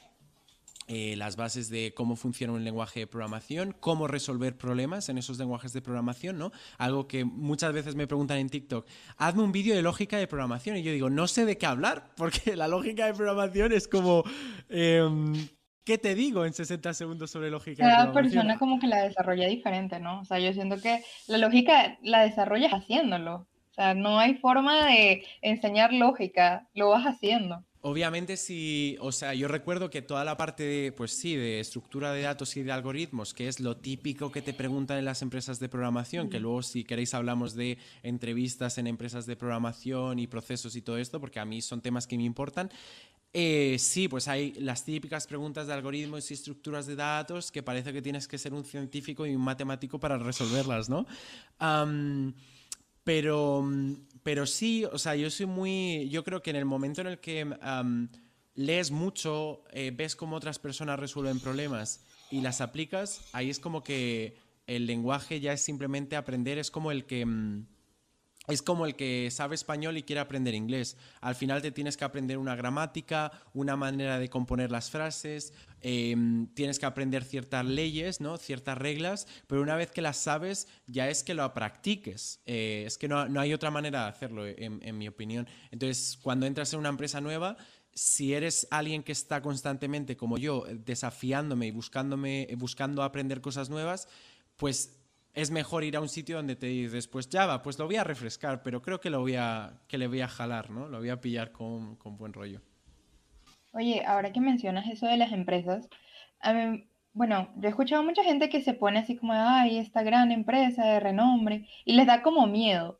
eh, 0.87 1.15
las 1.17 1.35
bases 1.35 1.69
de 1.69 1.93
cómo 1.93 2.15
funciona 2.15 2.53
un 2.53 2.63
lenguaje 2.63 3.01
de 3.01 3.07
programación, 3.07 3.75
cómo 3.77 4.07
resolver 4.07 4.57
problemas 4.57 5.09
en 5.09 5.17
esos 5.17 5.37
lenguajes 5.37 5.73
de 5.73 5.81
programación, 5.81 6.37
¿no? 6.37 6.53
Algo 6.77 7.07
que 7.07 7.25
muchas 7.25 7.73
veces 7.73 7.95
me 7.95 8.07
preguntan 8.07 8.37
en 8.37 8.49
TikTok, 8.49 8.87
hazme 9.17 9.43
un 9.43 9.51
vídeo 9.51 9.75
de 9.75 9.81
lógica 9.81 10.17
de 10.17 10.27
programación 10.27 10.77
y 10.77 10.83
yo 10.83 10.93
digo, 10.93 11.09
no 11.09 11.27
sé 11.27 11.43
de 11.43 11.57
qué 11.57 11.65
hablar, 11.65 12.13
porque 12.15 12.55
la 12.55 12.69
lógica 12.69 13.05
de 13.05 13.13
programación 13.13 13.73
es 13.73 13.87
como... 13.87 14.23
Em, 14.69 15.49
¿Qué 15.87 15.97
te 15.97 16.15
digo 16.15 16.43
en 16.43 16.51
60 16.51 16.93
segundos 16.93 17.31
sobre 17.31 17.49
lógica? 17.49 17.81
Cada 17.81 18.11
persona 18.11 18.59
como 18.59 18.77
que 18.77 18.87
la 18.87 19.03
desarrolla 19.03 19.47
diferente, 19.47 20.01
¿no? 20.01 20.19
O 20.19 20.25
sea, 20.25 20.37
yo 20.37 20.51
siento 20.51 20.81
que 20.81 21.01
la 21.27 21.37
lógica 21.37 21.97
la 22.01 22.23
desarrollas 22.23 22.73
haciéndolo. 22.73 23.47
O 23.71 23.73
sea, 23.73 23.93
no 23.93 24.19
hay 24.19 24.35
forma 24.35 24.85
de 24.85 25.23
enseñar 25.41 25.93
lógica, 25.93 26.67
lo 26.73 26.89
vas 26.89 27.05
haciendo. 27.05 27.63
Obviamente 27.79 28.35
sí, 28.35 28.97
o 28.99 29.13
sea, 29.13 29.33
yo 29.33 29.47
recuerdo 29.47 29.89
que 29.89 30.01
toda 30.01 30.25
la 30.25 30.35
parte 30.35 30.63
de, 30.63 30.91
pues 30.91 31.11
sí, 31.13 31.37
de 31.37 31.61
estructura 31.61 32.11
de 32.11 32.23
datos 32.23 32.57
y 32.57 32.63
de 32.63 32.73
algoritmos, 32.73 33.33
que 33.33 33.47
es 33.47 33.61
lo 33.61 33.77
típico 33.77 34.29
que 34.29 34.41
te 34.41 34.53
preguntan 34.53 34.97
en 34.97 35.05
las 35.05 35.21
empresas 35.21 35.57
de 35.61 35.69
programación, 35.69 36.29
que 36.29 36.41
luego 36.41 36.63
si 36.63 36.83
queréis 36.83 37.13
hablamos 37.13 37.55
de 37.55 37.77
entrevistas 38.03 38.77
en 38.77 38.87
empresas 38.87 39.25
de 39.25 39.37
programación 39.37 40.19
y 40.19 40.27
procesos 40.27 40.75
y 40.75 40.81
todo 40.81 40.97
esto, 40.97 41.21
porque 41.21 41.39
a 41.39 41.45
mí 41.45 41.61
son 41.61 41.79
temas 41.79 42.07
que 42.07 42.17
me 42.17 42.23
importan, 42.23 42.71
eh, 43.33 43.77
sí, 43.79 44.07
pues 44.07 44.27
hay 44.27 44.53
las 44.53 44.83
típicas 44.83 45.27
preguntas 45.27 45.67
de 45.67 45.73
algoritmos 45.73 46.31
y 46.31 46.33
estructuras 46.33 46.87
de 46.87 46.95
datos 46.95 47.51
que 47.51 47.61
parece 47.61 47.93
que 47.93 48.01
tienes 48.01 48.27
que 48.27 48.37
ser 48.37 48.53
un 48.53 48.63
científico 48.63 49.25
y 49.25 49.35
un 49.35 49.41
matemático 49.41 49.99
para 49.99 50.17
resolverlas, 50.17 50.89
¿no? 50.89 51.05
pero, 53.03 53.65
pero 54.23 54.45
sí, 54.45 54.85
o 54.85 54.97
sea, 54.97 55.15
yo 55.15 55.29
soy 55.29 55.45
muy, 55.45 56.09
yo 56.09 56.23
creo 56.23 56.41
que 56.41 56.49
en 56.49 56.55
el 56.57 56.65
momento 56.65 57.01
en 57.01 57.07
el 57.07 57.19
que 57.19 57.45
lees 58.55 58.91
mucho, 58.91 59.63
eh, 59.71 59.91
ves 59.95 60.15
cómo 60.15 60.35
otras 60.35 60.57
personas 60.59 60.99
resuelven 60.99 61.39
problemas 61.39 62.03
y 62.31 62.41
las 62.41 62.59
aplicas, 62.59 63.21
ahí 63.31 63.49
es 63.49 63.59
como 63.59 63.83
que 63.83 64.35
el 64.65 64.87
lenguaje 64.87 65.39
ya 65.39 65.53
es 65.53 65.61
simplemente 65.61 66.15
aprender, 66.15 66.57
es 66.57 66.71
como 66.71 66.91
el 66.91 67.05
que... 67.05 67.25
Mm, 67.25 67.67
es 68.47 68.61
como 68.61 68.85
el 68.85 68.95
que 68.95 69.29
sabe 69.31 69.55
español 69.55 69.97
y 69.97 70.03
quiere 70.03 70.21
aprender 70.21 70.53
inglés. 70.53 70.95
Al 71.21 71.35
final 71.35 71.61
te 71.61 71.71
tienes 71.71 71.97
que 71.97 72.05
aprender 72.05 72.37
una 72.37 72.55
gramática, 72.55 73.31
una 73.53 73.75
manera 73.75 74.19
de 74.19 74.29
componer 74.29 74.71
las 74.71 74.89
frases, 74.89 75.53
em, 75.81 76.47
tienes 76.53 76.79
que 76.79 76.85
aprender 76.85 77.23
ciertas 77.23 77.65
leyes, 77.65 78.21
¿no? 78.21 78.37
ciertas 78.37 78.77
reglas, 78.77 79.27
pero 79.47 79.61
una 79.61 79.75
vez 79.75 79.91
que 79.91 80.01
las 80.01 80.17
sabes 80.17 80.67
ya 80.87 81.09
es 81.09 81.23
que 81.23 81.33
lo 81.33 81.53
practiques. 81.53 82.39
Eh, 82.45 82.83
es 82.87 82.97
que 82.97 83.07
no, 83.07 83.27
hay 83.39 83.53
otra 83.53 83.69
manera 83.69 84.03
de 84.03 84.09
hacerlo, 84.09 84.45
en, 84.47 84.97
mi 84.97 85.07
opinión. 85.07 85.47
Entonces, 85.71 86.17
cuando 86.21 86.45
entras 86.45 86.73
en 86.73 86.79
una 86.79 86.89
empresa 86.89 87.21
nueva, 87.21 87.57
si 87.93 88.33
eres 88.33 88.67
alguien 88.71 89.03
que 89.03 89.11
está 89.11 89.41
constantemente, 89.41 90.15
como 90.15 90.37
yo, 90.37 90.65
desafiándome 90.69 91.67
y 91.67 91.71
buscándome, 91.71 92.47
buscando 92.57 93.03
aprender 93.03 93.41
cosas 93.41 93.69
nuevas, 93.69 94.07
pues 94.55 94.96
es 95.37 95.51
mejor 95.51 95.83
ir 95.83 95.95
a 95.95 96.01
un 96.01 96.09
sitio 96.09 96.37
donde 96.37 96.55
te 96.55 96.65
dices, 96.65 97.07
pues 97.07 97.29
Java, 97.31 97.61
pues 97.61 97.77
lo 97.77 97.85
voy 97.85 97.97
a 97.97 98.03
refrescar, 98.03 98.63
pero 98.63 98.81
creo 98.81 98.99
que, 98.99 99.11
lo 99.11 99.19
voy 99.19 99.35
a, 99.35 99.81
que 99.87 99.99
le 99.99 100.07
voy 100.07 100.21
a 100.21 100.27
jalar, 100.27 100.71
¿no? 100.71 100.87
Lo 100.87 100.97
voy 100.97 101.09
a 101.09 101.21
pillar 101.21 101.51
con, 101.51 101.95
buen 102.17 102.33
rollo. 102.33 102.59
Oye, 103.71 104.03
ahora 104.03 104.33
que 104.33 104.41
mencionas 104.41 104.87
eso 104.87 105.05
de 105.05 105.15
las 105.15 105.31
empresas, 105.31 105.87
bueno, 107.13 107.49
yo 107.57 107.67
he 107.67 107.69
escuchado 107.69 108.01
a 108.01 108.05
mucha 108.05 108.23
gente 108.23 108.49
que 108.49 108.63
se 108.63 108.73
pone 108.73 108.97
así 108.97 109.15
como, 109.15 109.33
ay, 109.33 109.77
esta 109.77 110.01
gran 110.01 110.31
empresa 110.31 110.83
de 110.83 110.99
renombre, 110.99 111.67
y 111.85 111.93
les 111.93 112.07
da 112.07 112.23
como 112.23 112.47
miedo. 112.47 112.99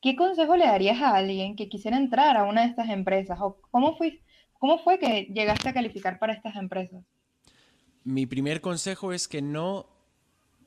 ¿Qué 0.00 0.14
consejo 0.14 0.54
le 0.54 0.66
darías 0.66 1.02
a 1.02 1.16
alguien 1.16 1.56
que 1.56 1.68
quisiera 1.68 1.96
entrar 1.96 2.36
a 2.36 2.44
una 2.44 2.60
de 2.60 2.68
estas 2.68 2.90
empresas? 2.90 3.40
¿O 3.40 3.60
cómo, 3.72 3.96
fue, 3.96 4.20
cómo 4.60 4.78
fue 4.78 5.00
que 5.00 5.24
llegaste 5.34 5.68
a 5.68 5.74
calificar 5.74 6.20
para 6.20 6.32
estas 6.32 6.54
empresas? 6.54 7.02
Mi 8.04 8.26
primer 8.26 8.60
consejo 8.60 9.12
es 9.12 9.26
que 9.26 9.42
no 9.42 9.91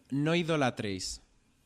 no 0.09 0.35
idolatréis. 0.35 1.21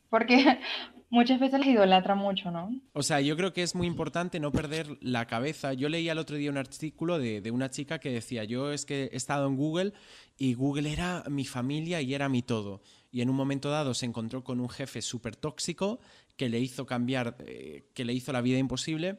Porque 0.08 0.58
muchas 1.10 1.40
veces 1.40 1.60
les 1.60 1.68
idolatra 1.68 2.14
mucho, 2.14 2.50
¿no? 2.50 2.70
O 2.92 3.02
sea, 3.02 3.20
yo 3.20 3.36
creo 3.36 3.52
que 3.52 3.62
es 3.62 3.74
muy 3.74 3.86
importante 3.86 4.40
no 4.40 4.52
perder 4.52 4.98
la 5.00 5.26
cabeza. 5.26 5.72
Yo 5.74 5.88
leí 5.88 6.08
el 6.08 6.18
otro 6.18 6.36
día 6.36 6.50
un 6.50 6.56
artículo 6.56 7.18
de, 7.18 7.48
una 7.50 7.70
chica 7.70 7.98
que 7.98 8.10
decía, 8.10 8.44
yo 8.44 8.72
es 8.72 8.86
que 8.86 9.04
he 9.12 9.16
estado 9.16 9.46
en 9.46 9.56
Google 9.56 9.92
y 10.38 10.54
Google 10.54 10.92
era 10.92 11.24
mi 11.28 11.44
familia 11.44 12.00
y 12.00 12.14
era 12.14 12.28
mi 12.28 12.42
todo. 12.42 12.82
Y 13.10 13.22
en 13.22 13.30
un 13.30 13.36
momento 13.36 13.70
dado 13.70 13.94
se 13.94 14.06
encontró 14.06 14.44
con 14.44 14.60
un 14.60 14.68
jefe 14.68 15.02
súper 15.02 15.36
tóxico 15.36 16.00
que 16.36 16.48
le 16.48 16.60
hizo 16.60 16.86
cambiar, 16.86 17.36
eh, 17.40 17.90
que 17.94 18.04
le 18.04 18.12
hizo 18.12 18.32
la 18.32 18.40
vida 18.40 18.58
imposible. 18.58 19.18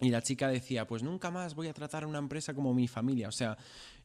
Y 0.00 0.10
la 0.10 0.22
chica 0.22 0.48
decía, 0.48 0.86
pues 0.86 1.02
nunca 1.02 1.30
más 1.30 1.54
voy 1.54 1.68
a 1.68 1.74
tratar 1.74 2.04
a 2.04 2.06
una 2.06 2.18
empresa 2.18 2.54
como 2.54 2.74
mi 2.74 2.88
familia. 2.88 3.28
O 3.28 3.32
sea, 3.32 3.56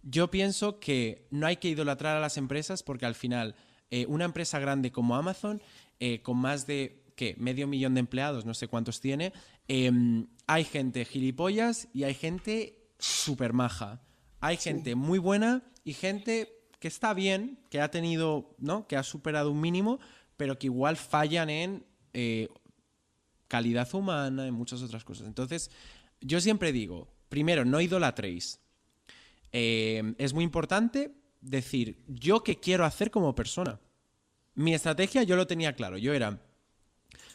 yo 0.04 0.30
pienso 0.30 0.80
que 0.80 1.28
no 1.32 1.48
hay 1.48 1.58
que 1.58 1.70
idolatrar 1.70 2.18
a 2.18 2.20
las 2.20 2.38
empresas 2.38 2.84
porque 2.84 3.06
al 3.06 3.16
final 3.16 3.56
eh, 3.90 4.06
una 4.08 4.26
empresa 4.26 4.60
grande 4.60 4.92
como 4.92 5.16
Amazon, 5.16 5.62
eh, 6.00 6.22
con 6.22 6.38
más 6.38 6.68
de 6.68 7.04
¿qué? 7.16 7.36
medio 7.38 7.68
millón 7.68 7.94
de 7.94 8.02
empleados, 8.02 8.46
no 8.46 8.54
sé 8.54 8.68
cuántos 8.68 9.00
tiene, 9.00 9.32
em, 9.68 10.28
hay 10.46 10.66
gente 10.66 11.06
gilipollas 11.06 11.88
y 11.94 12.04
hay 12.04 12.14
gente 12.14 12.78
súper 13.00 13.54
maja. 13.54 14.02
Hay 14.40 14.58
gente 14.58 14.96
muy 14.96 15.20
buena 15.20 15.64
y 15.84 15.94
gente 15.94 16.54
que 16.80 16.88
está 16.88 17.14
bien, 17.14 17.60
que 17.70 17.82
ha 17.82 17.90
tenido, 17.90 18.56
¿no? 18.60 18.88
Que 18.88 18.98
ha 18.98 19.04
superado 19.04 19.52
un 19.52 19.62
mínimo, 19.62 20.00
pero 20.36 20.60
que 20.60 20.68
igual 20.68 20.98
fallan 20.98 21.50
en 21.50 21.86
eh, 22.14 22.50
calidad 23.48 23.92
humana, 23.96 24.48
y 24.48 24.52
muchas 24.52 24.82
otras 24.82 25.04
cosas. 25.04 25.28
Entonces, 25.28 25.72
yo 26.22 26.40
siempre 26.42 26.72
digo, 26.72 27.08
primero, 27.30 27.66
no 27.66 27.82
idolatréis. 27.82 28.60
es 29.52 30.34
muy 30.34 30.44
importante 30.44 31.16
decir, 31.42 32.04
yo 32.08 32.44
qué 32.44 32.60
quiero 32.60 32.86
hacer 32.86 33.12
como 33.12 33.36
persona. 33.36 33.80
Mi 34.56 34.74
estrategia 34.74 35.24
yo 35.24 35.36
lo 35.36 35.48
tenía 35.48 35.74
claro, 35.74 35.98
yo 35.98 36.14
era, 36.14 36.42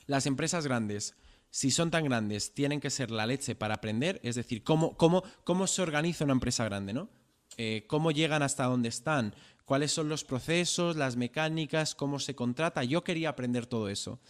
las 0.06 0.26
empresas 0.26 0.66
grandes, 0.66 1.14
si 1.50 1.70
son 1.70 1.90
tan 1.90 2.04
grandes, 2.04 2.54
tienen 2.54 2.80
que 2.80 2.90
ser 2.90 3.10
la 3.10 3.26
leche 3.26 3.54
para 3.54 3.74
aprender, 3.74 4.20
es 4.24 4.34
decir, 4.34 4.64
cómo, 4.64 4.96
cómo, 4.96 5.22
cómo 5.44 5.66
se 5.66 5.82
organiza 5.82 6.24
una 6.24 6.32
empresa 6.32 6.64
grande, 6.64 6.92
¿no? 6.92 7.08
eh, 7.56 7.84
cómo 7.86 8.10
llegan 8.10 8.42
hasta 8.42 8.64
donde 8.64 8.88
están, 8.88 9.34
cuáles 9.64 9.92
son 9.92 10.08
los 10.08 10.24
procesos, 10.24 10.96
las 10.96 11.16
mecánicas, 11.16 11.94
cómo 11.94 12.18
se 12.18 12.34
contrata. 12.34 12.84
Yo 12.84 13.04
quería 13.04 13.30
aprender 13.30 13.66
todo 13.66 13.88
eso. 13.88 14.20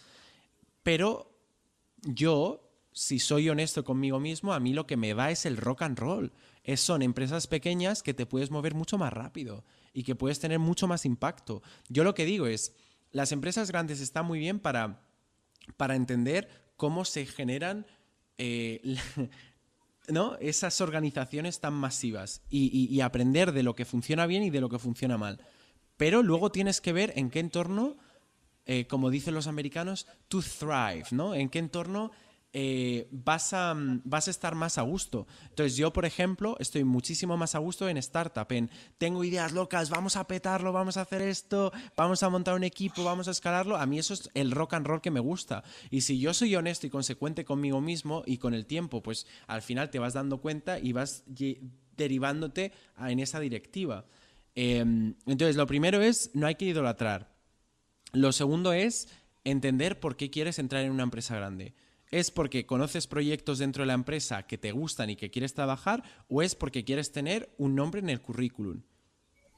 Pero 0.83 1.31
yo, 2.01 2.72
si 2.93 3.19
soy 3.19 3.49
honesto 3.49 3.83
conmigo 3.83 4.19
mismo, 4.19 4.53
a 4.53 4.59
mí 4.59 4.73
lo 4.73 4.87
que 4.87 4.97
me 4.97 5.13
va 5.13 5.31
es 5.31 5.45
el 5.45 5.57
rock 5.57 5.81
and 5.81 5.99
roll. 5.99 6.31
Es, 6.63 6.79
son 6.79 7.01
empresas 7.01 7.47
pequeñas 7.47 8.03
que 8.03 8.13
te 8.13 8.25
puedes 8.25 8.51
mover 8.51 8.75
mucho 8.75 8.97
más 8.97 9.11
rápido 9.11 9.65
y 9.93 10.03
que 10.03 10.15
puedes 10.15 10.39
tener 10.39 10.59
mucho 10.59 10.87
más 10.87 11.05
impacto. 11.05 11.61
Yo 11.89 12.03
lo 12.03 12.13
que 12.13 12.25
digo 12.25 12.47
es, 12.47 12.73
las 13.11 13.31
empresas 13.31 13.69
grandes 13.69 13.99
están 13.99 14.25
muy 14.25 14.39
bien 14.39 14.59
para, 14.59 15.01
para 15.77 15.95
entender 15.95 16.49
cómo 16.77 17.05
se 17.05 17.25
generan 17.25 17.85
eh, 18.37 18.97
¿no? 20.07 20.35
esas 20.37 20.81
organizaciones 20.81 21.59
tan 21.59 21.73
masivas 21.73 22.41
y, 22.49 22.99
aprender 23.01 23.51
de 23.51 23.63
lo 23.63 23.75
que 23.75 23.85
funciona 23.85 24.25
bien 24.25 24.43
y 24.43 24.49
de 24.49 24.61
lo 24.61 24.69
que 24.69 24.79
funciona 24.79 25.17
mal. 25.17 25.39
Pero 25.97 26.23
luego 26.23 26.51
tienes 26.51 26.81
que 26.81 26.93
ver 26.93 27.13
en 27.15 27.29
qué 27.29 27.39
entorno, 27.39 27.97
eh, 28.65 28.87
como 28.87 29.09
dicen 29.09 29.33
los 29.33 29.47
americanos, 29.47 30.07
to 30.27 30.41
thrive, 30.41 31.05
¿no? 31.11 31.35
En 31.35 31.49
qué 31.49 31.59
entorno 31.59 32.11
eh, 32.55 33.07
vas, 33.09 33.51
a, 33.53 33.73
mm, 33.73 34.01
vas 34.05 34.27
a 34.27 34.31
estar 34.31 34.53
más 34.53 34.77
a 34.77 34.83
gusto. 34.83 35.25
Entonces 35.49 35.75
yo, 35.75 35.91
por 35.91 36.05
ejemplo, 36.05 36.55
estoy 36.59 36.83
muchísimo 36.83 37.35
más 37.35 37.55
a 37.55 37.57
gusto 37.57 37.89
en 37.89 37.97
startup, 37.97 38.45
en 38.51 38.69
tengo 38.99 39.23
ideas 39.23 39.51
locas, 39.53 39.89
vamos 39.89 40.15
a 40.15 40.27
petarlo, 40.27 40.71
vamos 40.71 40.97
a 40.97 41.01
hacer 41.01 41.23
esto, 41.23 41.73
vamos 41.97 42.21
a 42.21 42.29
montar 42.29 42.53
un 42.53 42.63
equipo, 42.63 43.03
vamos 43.03 43.27
a 43.27 43.31
escalarlo. 43.31 43.77
A 43.77 43.87
mí 43.87 43.97
eso 43.97 44.13
es 44.13 44.29
el 44.35 44.51
rock 44.51 44.75
and 44.75 44.85
roll 44.85 45.01
que 45.01 45.11
me 45.11 45.19
gusta. 45.19 45.63
Y 45.89 46.01
si 46.01 46.19
yo 46.19 46.33
soy 46.33 46.55
honesto 46.55 46.85
y 46.85 46.91
consecuente 46.91 47.43
conmigo 47.43 47.81
mismo 47.81 48.23
y 48.25 48.37
con 48.37 48.53
el 48.53 48.67
tiempo, 48.67 49.01
pues 49.01 49.25
al 49.47 49.63
final 49.63 49.89
te 49.89 49.97
vas 49.97 50.13
dando 50.13 50.39
cuenta 50.39 50.77
y 50.77 50.93
vas 50.93 51.23
derivándote 51.97 52.71
en 52.99 53.19
esa 53.19 53.39
directiva. 53.39 54.05
Em, 54.55 55.15
entonces, 55.25 55.55
lo 55.55 55.65
primero 55.65 56.01
es, 56.01 56.29
no 56.33 56.45
hay 56.45 56.55
que 56.55 56.65
idolatrar. 56.65 57.33
Lo 58.11 58.31
segundo 58.31 58.73
es 58.73 59.07
entender 59.43 59.99
por 59.99 60.15
qué 60.15 60.29
quieres 60.29 60.59
entrar 60.59 60.83
en 60.83 60.91
una 60.91 61.03
empresa 61.03 61.35
grande. 61.35 61.73
¿Es 62.13 62.29
porque 62.29 62.67
conoces 62.67 63.07
proyectos 63.07 63.57
dentro 63.57 63.81
de 63.81 63.87
la 63.87 63.95
empresa 63.95 64.43
que 64.43 64.59
te 64.59 64.71
gustan 64.71 65.09
y 65.09 65.15
que 65.15 65.31
quieres 65.31 65.55
trabajar 65.55 66.03
o 66.27 66.43
es 66.43 66.53
porque 66.53 66.83
quieres 66.83 67.11
tener 67.11 67.51
un 67.57 67.73
nombre 67.73 68.01
en 68.01 68.09
el 68.11 68.21
currículum? 68.21 68.83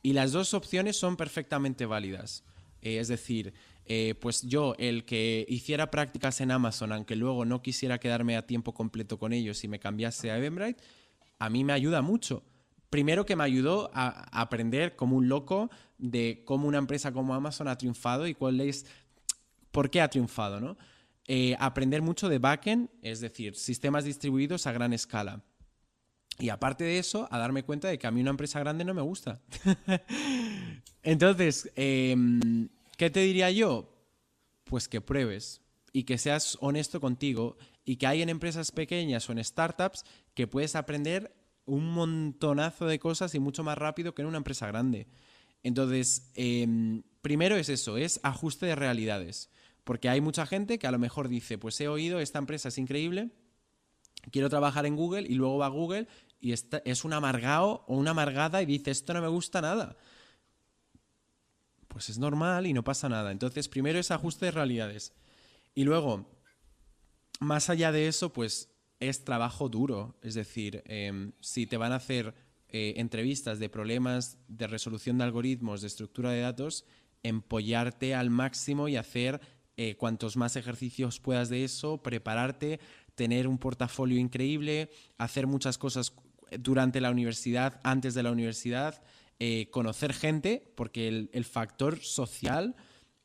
Y 0.01 0.13
las 0.13 0.31
dos 0.31 0.53
opciones 0.53 0.95
son 0.95 1.17
perfectamente 1.17 1.85
válidas. 1.85 2.45
Eh, 2.81 2.99
es 2.99 3.09
decir, 3.09 3.53
eh, 3.83 4.15
pues 4.21 4.43
yo, 4.43 4.73
el 4.79 5.03
que 5.03 5.45
hiciera 5.49 5.91
prácticas 5.91 6.39
en 6.39 6.49
Amazon, 6.49 6.93
aunque 6.93 7.17
luego 7.17 7.43
no 7.43 7.61
quisiera 7.61 7.99
quedarme 7.99 8.37
a 8.37 8.47
tiempo 8.47 8.73
completo 8.73 9.19
con 9.19 9.33
ellos 9.33 9.61
y 9.65 9.67
me 9.67 9.81
cambiase 9.81 10.31
a 10.31 10.37
Eventbrite, 10.37 10.81
a 11.39 11.49
mí 11.49 11.65
me 11.65 11.73
ayuda 11.73 12.01
mucho. 12.01 12.41
Primero 12.89 13.25
que 13.25 13.35
me 13.35 13.43
ayudó 13.43 13.91
a 13.93 14.29
aprender 14.31 14.95
como 14.95 15.17
un 15.17 15.27
loco 15.27 15.69
de 15.97 16.43
cómo 16.45 16.69
una 16.69 16.77
empresa 16.77 17.11
como 17.11 17.35
Amazon 17.35 17.67
ha 17.67 17.77
triunfado 17.77 18.27
y 18.27 18.33
cuál 18.33 18.61
es, 18.61 18.85
por 19.71 19.89
qué 19.89 19.99
ha 19.99 20.07
triunfado, 20.07 20.61
¿no? 20.61 20.77
Eh, 21.27 21.55
aprender 21.59 22.01
mucho 22.01 22.29
de 22.29 22.37
backend, 22.37 22.89
es 23.01 23.19
decir, 23.19 23.55
sistemas 23.55 24.05
distribuidos 24.05 24.67
a 24.67 24.71
gran 24.71 24.93
escala. 24.93 25.43
Y 26.37 26.49
aparte 26.49 26.83
de 26.83 26.99
eso, 26.99 27.27
a 27.31 27.39
darme 27.39 27.63
cuenta 27.63 27.87
de 27.87 27.97
que 27.97 28.07
a 28.07 28.11
mí 28.11 28.21
una 28.21 28.31
empresa 28.31 28.59
grande 28.59 28.83
no 28.83 28.93
me 28.93 29.01
gusta. 29.01 29.41
Entonces, 31.03 31.71
em, 31.75 32.69
¿qué 32.97 33.09
te 33.09 33.21
diría 33.21 33.49
yo? 33.49 33.91
Pues 34.65 34.87
que 34.87 35.01
pruebes 35.01 35.61
y 35.93 36.03
que 36.03 36.17
seas 36.17 36.57
honesto 36.59 36.99
contigo 36.99 37.57
y 37.85 37.95
que 37.95 38.07
hay 38.07 38.21
en 38.21 38.29
empresas 38.29 38.71
pequeñas 38.71 39.29
o 39.29 39.31
en 39.31 39.43
startups 39.43 40.03
que 40.33 40.47
puedes 40.47 40.75
aprender 40.75 41.33
un 41.65 41.89
montonazo 41.89 42.85
de 42.85 42.99
cosas 42.99 43.33
y 43.33 43.39
mucho 43.39 43.63
más 43.63 43.77
rápido 43.77 44.13
que 44.13 44.21
en 44.21 44.27
una 44.27 44.37
empresa 44.37 44.67
grande. 44.67 45.07
Entonces, 45.63 46.29
em, 46.35 47.01
primero 47.21 47.55
es 47.55 47.69
eso, 47.69 47.97
es 47.97 48.19
ajuste 48.23 48.65
de 48.67 48.75
realidades. 48.75 49.49
Porque 49.85 50.09
hay 50.09 50.19
mucha 50.19 50.45
gente 50.45 50.77
que 50.77 50.87
a 50.87 50.91
lo 50.91 50.99
mejor 50.99 51.29
dice, 51.29 51.57
pues 51.57 51.79
he 51.79 51.87
oído, 51.87 52.19
esta 52.19 52.39
empresa 52.39 52.67
es 52.67 52.77
increíble, 52.77 53.29
quiero 54.31 54.49
trabajar 54.49 54.85
en 54.85 54.97
Google 54.97 55.21
y 55.21 55.35
luego 55.35 55.59
va 55.59 55.67
a 55.67 55.69
Google 55.69 56.07
y 56.41 56.51
es 56.51 57.05
un 57.05 57.13
amargado 57.13 57.85
o 57.87 57.95
una 57.95 58.11
amargada 58.11 58.61
y 58.61 58.65
dice, 58.65 58.91
esto 58.91 59.13
no 59.13 59.21
me 59.21 59.27
gusta 59.27 59.61
nada. 59.61 59.95
Pues 61.87 62.09
es 62.09 62.17
normal 62.17 62.67
y 62.67 62.73
no 62.73 62.83
pasa 62.83 63.07
nada. 63.07 63.31
Entonces, 63.31 63.69
primero 63.69 63.99
es 63.99 64.11
ajuste 64.11 64.45
de 64.45 64.51
realidades. 64.51 65.13
Y 65.75 65.83
luego, 65.83 66.29
más 67.39 67.69
allá 67.69 67.91
de 67.91 68.07
eso, 68.07 68.33
pues 68.33 68.69
es 68.99 69.23
trabajo 69.23 69.69
duro. 69.69 70.17
Es 70.21 70.33
decir, 70.33 70.83
em, 70.87 71.31
si 71.39 71.67
te 71.67 71.77
van 71.77 71.91
a 71.91 71.97
hacer 71.97 72.33
eh, 72.69 72.95
entrevistas 72.97 73.59
de 73.59 73.69
problemas 73.69 74.37
de 74.47 74.67
resolución 74.67 75.17
de 75.17 75.23
algoritmos, 75.23 75.81
de 75.81 75.87
estructura 75.87 76.31
de 76.31 76.41
datos, 76.41 76.85
empollarte 77.23 78.13
al 78.13 78.29
máximo 78.29 78.87
y 78.87 78.97
hacer 78.97 79.39
eh, 79.77 79.95
cuantos 79.95 80.37
más 80.37 80.55
ejercicios 80.55 81.19
puedas 81.19 81.49
de 81.49 81.63
eso, 81.63 82.01
prepararte, 82.01 82.79
tener 83.15 83.47
un 83.47 83.57
portafolio 83.57 84.19
increíble, 84.19 84.89
hacer 85.17 85.47
muchas 85.47 85.77
cosas 85.77 86.13
durante 86.59 87.01
la 87.01 87.11
universidad, 87.11 87.79
antes 87.83 88.13
de 88.13 88.23
la 88.23 88.31
universidad, 88.31 89.01
eh, 89.39 89.69
conocer 89.71 90.13
gente, 90.13 90.71
porque 90.75 91.07
el, 91.31 91.45
factor 91.45 91.99
social 91.99 92.75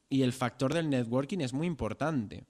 y 0.08 0.22
el 0.22 0.32
factor 0.32 0.74
del 0.74 0.90
networking 0.90 1.38
es 1.38 1.52
muy 1.52 1.66
importante. 1.66 2.44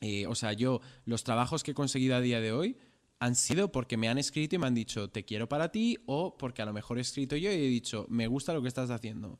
Eh, 0.00 0.26
o 0.26 0.34
sea, 0.34 0.52
yo 0.54 0.80
los 1.04 1.24
trabajos 1.24 1.62
que 1.62 1.72
he 1.72 1.74
conseguido 1.74 2.16
a 2.16 2.20
día 2.20 2.40
de 2.40 2.52
hoy 2.52 2.78
han 3.18 3.36
sido 3.36 3.70
porque 3.70 3.96
me 3.96 4.08
han 4.08 4.18
escrito 4.18 4.56
y 4.56 4.58
me 4.58 4.66
han 4.66 4.74
dicho 4.74 5.08
te 5.08 5.24
quiero 5.24 5.48
para 5.48 5.70
ti 5.70 5.98
o 6.06 6.36
porque 6.36 6.62
a 6.62 6.66
lo 6.66 6.72
mejor 6.72 6.98
he 6.98 7.00
escrito 7.00 7.36
yo 7.36 7.50
y 7.50 7.54
he 7.54 7.68
dicho 7.68 8.06
me 8.08 8.26
gusta 8.26 8.52
lo 8.52 8.62
que 8.62 8.68
estás 8.68 8.90
haciendo. 8.90 9.38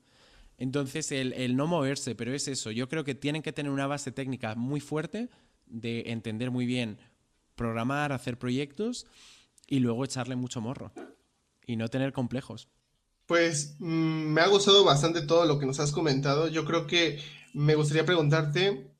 Entonces, 0.58 1.10
el, 1.12 1.56
no 1.56 1.66
moverse, 1.66 2.14
pero 2.14 2.32
es 2.32 2.48
eso. 2.48 2.70
Yo 2.70 2.88
creo 2.88 3.04
que 3.04 3.14
tienen 3.14 3.42
que 3.42 3.52
tener 3.52 3.72
una 3.72 3.86
base 3.86 4.12
técnica 4.12 4.54
muy 4.54 4.80
fuerte 4.80 5.28
de 5.66 6.04
entender 6.06 6.50
muy 6.50 6.66
bien 6.66 6.98
programar, 7.54 8.12
hacer 8.12 8.38
proyectos 8.38 9.06
y 9.66 9.80
luego 9.80 10.04
echarle 10.04 10.36
mucho 10.36 10.60
morro 10.60 10.92
y 11.66 11.76
no 11.76 11.88
tener 11.88 12.12
complejos. 12.12 12.68
Pues 13.26 13.76
mm, 13.78 14.32
me 14.32 14.40
ha 14.42 14.48
gustado 14.48 14.84
bastante 14.84 15.22
todo 15.22 15.44
lo 15.46 15.58
que 15.58 15.66
nos 15.66 15.80
has 15.80 15.92
comentado. 15.92 16.48
Yo 16.48 16.64
creo 16.64 16.86
que 16.86 17.20
me 17.52 17.74
gustaría 17.74 18.04
preguntarte, 18.04 18.90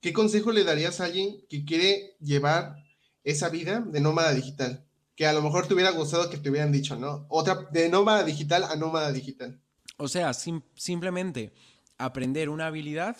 ¿qué 0.00 0.12
consejo 0.12 0.52
le 0.52 0.64
darías 0.64 1.00
a 1.00 1.06
alguien 1.06 1.40
que 1.48 1.64
quiere 1.64 2.16
llevar 2.20 2.84
esa 3.24 3.48
vida 3.48 3.80
de 3.80 4.00
nómada 4.00 4.32
digital? 4.34 4.84
Que 5.16 5.26
a 5.26 5.32
lo 5.32 5.42
mejor 5.42 5.66
te 5.66 5.74
hubiera 5.74 5.90
gustado 5.90 6.28
que 6.28 6.38
te 6.38 6.50
hubieran 6.50 6.72
dicho, 6.72 6.96
¿no? 6.96 7.26
Otra, 7.28 7.68
de 7.72 7.88
nómada 7.88 8.24
digital 8.24 8.64
a 8.64 8.76
nómada 8.76 9.12
digital. 9.12 9.60
O 9.96 10.08
sea, 10.08 10.32
simplemente 10.34 11.52
aprender 11.98 12.48
una 12.48 12.66
habilidad 12.66 13.16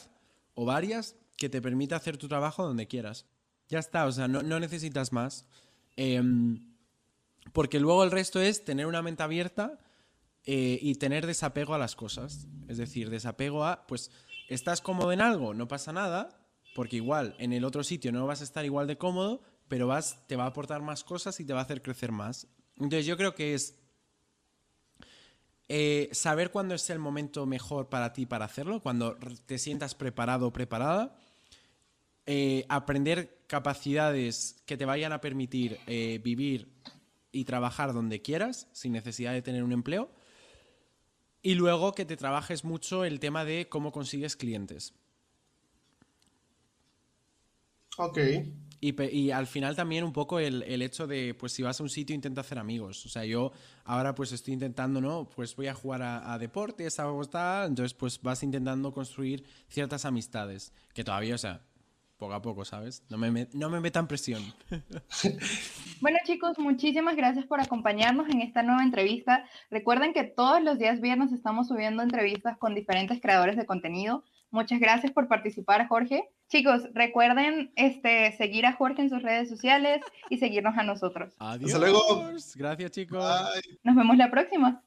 o 0.55 0.65
varias 0.65 1.17
que 1.37 1.49
te 1.49 1.63
permita 1.63 1.97
hacer 1.97 2.17
tu 2.17 2.29
trabajo 2.29 2.65
donde 2.65 2.87
quieras. 2.87 3.27
Ya 3.69 3.79
está, 3.79 4.07
o 4.07 4.13
sea, 4.13 4.29
no, 4.29 4.43
necesitas 4.61 5.13
más. 5.13 5.47
Em, 5.97 6.75
porque 7.53 7.81
luego 7.81 8.05
el 8.05 8.11
resto 8.11 8.41
es 8.41 8.65
tener 8.65 8.87
una 8.87 9.03
mente 9.03 9.23
abierta 9.23 9.79
eh, 10.45 10.79
y 10.81 10.97
tener 10.97 11.27
desapego 11.27 11.75
a 11.75 11.79
las 11.79 11.97
cosas. 11.97 12.47
Es 12.69 12.79
decir, 12.79 13.11
desapego 13.11 13.65
a, 13.65 13.87
pues, 13.87 14.11
estás 14.49 14.81
cómodo 14.81 15.13
en 15.13 15.21
algo, 15.21 15.55
no 15.55 15.69
pasa 15.69 15.93
nada, 15.93 16.29
porque 16.75 16.97
igual 16.97 17.35
en 17.39 17.53
el 17.53 17.65
otro 17.65 17.85
sitio 17.85 18.13
no 18.13 18.27
vas 18.27 18.41
a 18.41 18.45
estar 18.45 18.65
igual 18.65 18.87
de 18.87 18.99
cómodo, 18.99 19.43
pero 19.69 19.87
vas, 19.87 20.27
te 20.27 20.37
va 20.37 20.45
a 20.45 20.49
aportar 20.49 20.83
más 20.83 21.05
cosas 21.05 21.39
y 21.41 21.45
te 21.45 21.53
va 21.53 21.61
a 21.61 21.65
hacer 21.65 21.83
crecer 21.83 22.13
más. 22.13 22.49
Entonces 22.77 23.07
yo 23.07 23.17
creo 23.17 23.35
que 23.35 23.55
es 23.55 23.77
eh, 25.77 26.09
saber 26.13 26.53
cuándo 26.53 26.77
es 26.77 26.89
el 26.89 27.01
momento 27.01 27.47
mejor 27.47 27.89
para 27.89 28.13
ti 28.13 28.27
para 28.27 28.45
hacerlo, 28.45 28.79
cuando 28.81 29.17
te 29.45 29.59
sientas 29.59 29.97
preparado 29.97 30.47
o 30.47 30.53
preparada. 30.53 31.17
Eh, 32.27 32.65
aprender 32.69 33.41
capacidades 33.49 34.63
que 34.67 34.77
te 34.77 34.85
vayan 34.85 35.11
a 35.11 35.21
permitir 35.21 35.81
eh, 35.89 36.21
vivir 36.23 36.69
y 37.33 37.45
trabajar 37.45 37.93
donde 37.93 38.23
quieras, 38.23 38.69
sin 38.71 38.93
necesidad 38.93 39.33
de 39.33 39.43
tener 39.43 39.65
un 39.65 39.73
empleo. 39.73 40.13
Y 41.43 41.57
luego 41.57 41.93
que 41.93 42.05
te 42.05 42.17
trabajes 42.17 42.63
mucho 42.63 43.05
el 43.05 43.19
tema 43.19 43.45
de 43.45 43.69
cómo 43.69 43.91
consigues 43.91 44.37
clientes. 44.37 44.95
Ok. 47.99 48.19
Y, 48.87 49.31
al 49.31 49.47
final 49.47 49.75
también 49.75 50.05
un 50.05 50.13
poco 50.13 50.39
el, 50.39 50.83
hecho 50.83 51.07
de, 51.07 51.33
pues 51.33 51.53
si 51.53 51.63
vas 51.63 51.81
a 51.81 51.83
un 51.83 51.89
sitio 51.89 52.15
intenta 52.15 52.43
hacer 52.43 52.59
amigos. 52.59 53.07
O 53.07 53.09
sea, 53.09 53.25
yo 53.25 53.51
ahora 53.85 54.15
pues 54.15 54.31
estoy 54.33 54.53
intentando, 54.53 55.01
¿no? 55.01 55.27
Pues 55.31 55.57
voy 55.57 55.69
a 55.69 55.75
jugar 55.75 56.03
a, 56.03 56.39
deportes, 56.39 57.01
a 57.01 57.07
tal, 57.31 57.69
entonces 57.69 57.95
pues 57.95 58.21
vas 58.21 58.43
intentando 58.43 58.93
construir 58.93 59.43
ciertas 59.69 60.05
amistades. 60.05 60.75
Que 60.93 61.03
todavía, 61.03 61.35
o 61.35 61.39
sea, 61.39 61.63
poco 62.19 62.35
a 62.35 62.43
poco, 62.43 62.67
¿sabes? 62.67 63.03
No 63.09 63.17
me, 63.17 63.49
no 63.55 63.71
me 63.71 63.81
metan 63.81 64.07
presión. 64.07 64.43
Bueno 66.01 66.19
chicos, 66.27 66.59
muchísimas 66.59 67.17
gracias 67.17 67.47
por 67.47 67.63
acompañarnos 67.63 68.29
en 68.29 68.43
esta 68.43 68.63
nueva 68.63 68.83
entrevista. 68.83 69.47
Recuerden 69.71 70.13
que 70.13 70.25
todos 70.25 70.63
los 70.63 70.79
días 70.79 71.01
viernes 71.01 71.33
estamos 71.33 71.69
subiendo 71.69 72.03
entrevistas 72.03 72.59
con 72.59 72.75
diferentes 72.75 73.23
creadores 73.23 73.57
de 73.57 73.65
contenido 73.65 74.23
Muchas 74.51 74.79
gracias 74.79 75.13
por 75.13 75.27
participar, 75.27 75.89
Jorge. 75.89 76.29
Chicos, 76.49 76.83
recuerden 76.93 77.73
este, 77.75 78.31
seguir 78.37 78.67
a 78.67 78.75
Jorge 78.75 79.03
en 79.03 79.11
sus 79.11 79.23
redes 79.23 79.49
sociales 79.49 80.01
y 80.31 80.39
seguirnos 80.39 80.79
a 80.79 80.85
nosotros. 80.85 81.35
Adiós. 81.39 81.79
luego. 81.81 82.31
Gracias, 82.55 82.91
chicos. 82.93 83.25
Bye. 83.25 83.79
Nos 83.83 83.97
vemos 83.97 84.17
la 84.17 84.31
próxima. 84.31 84.85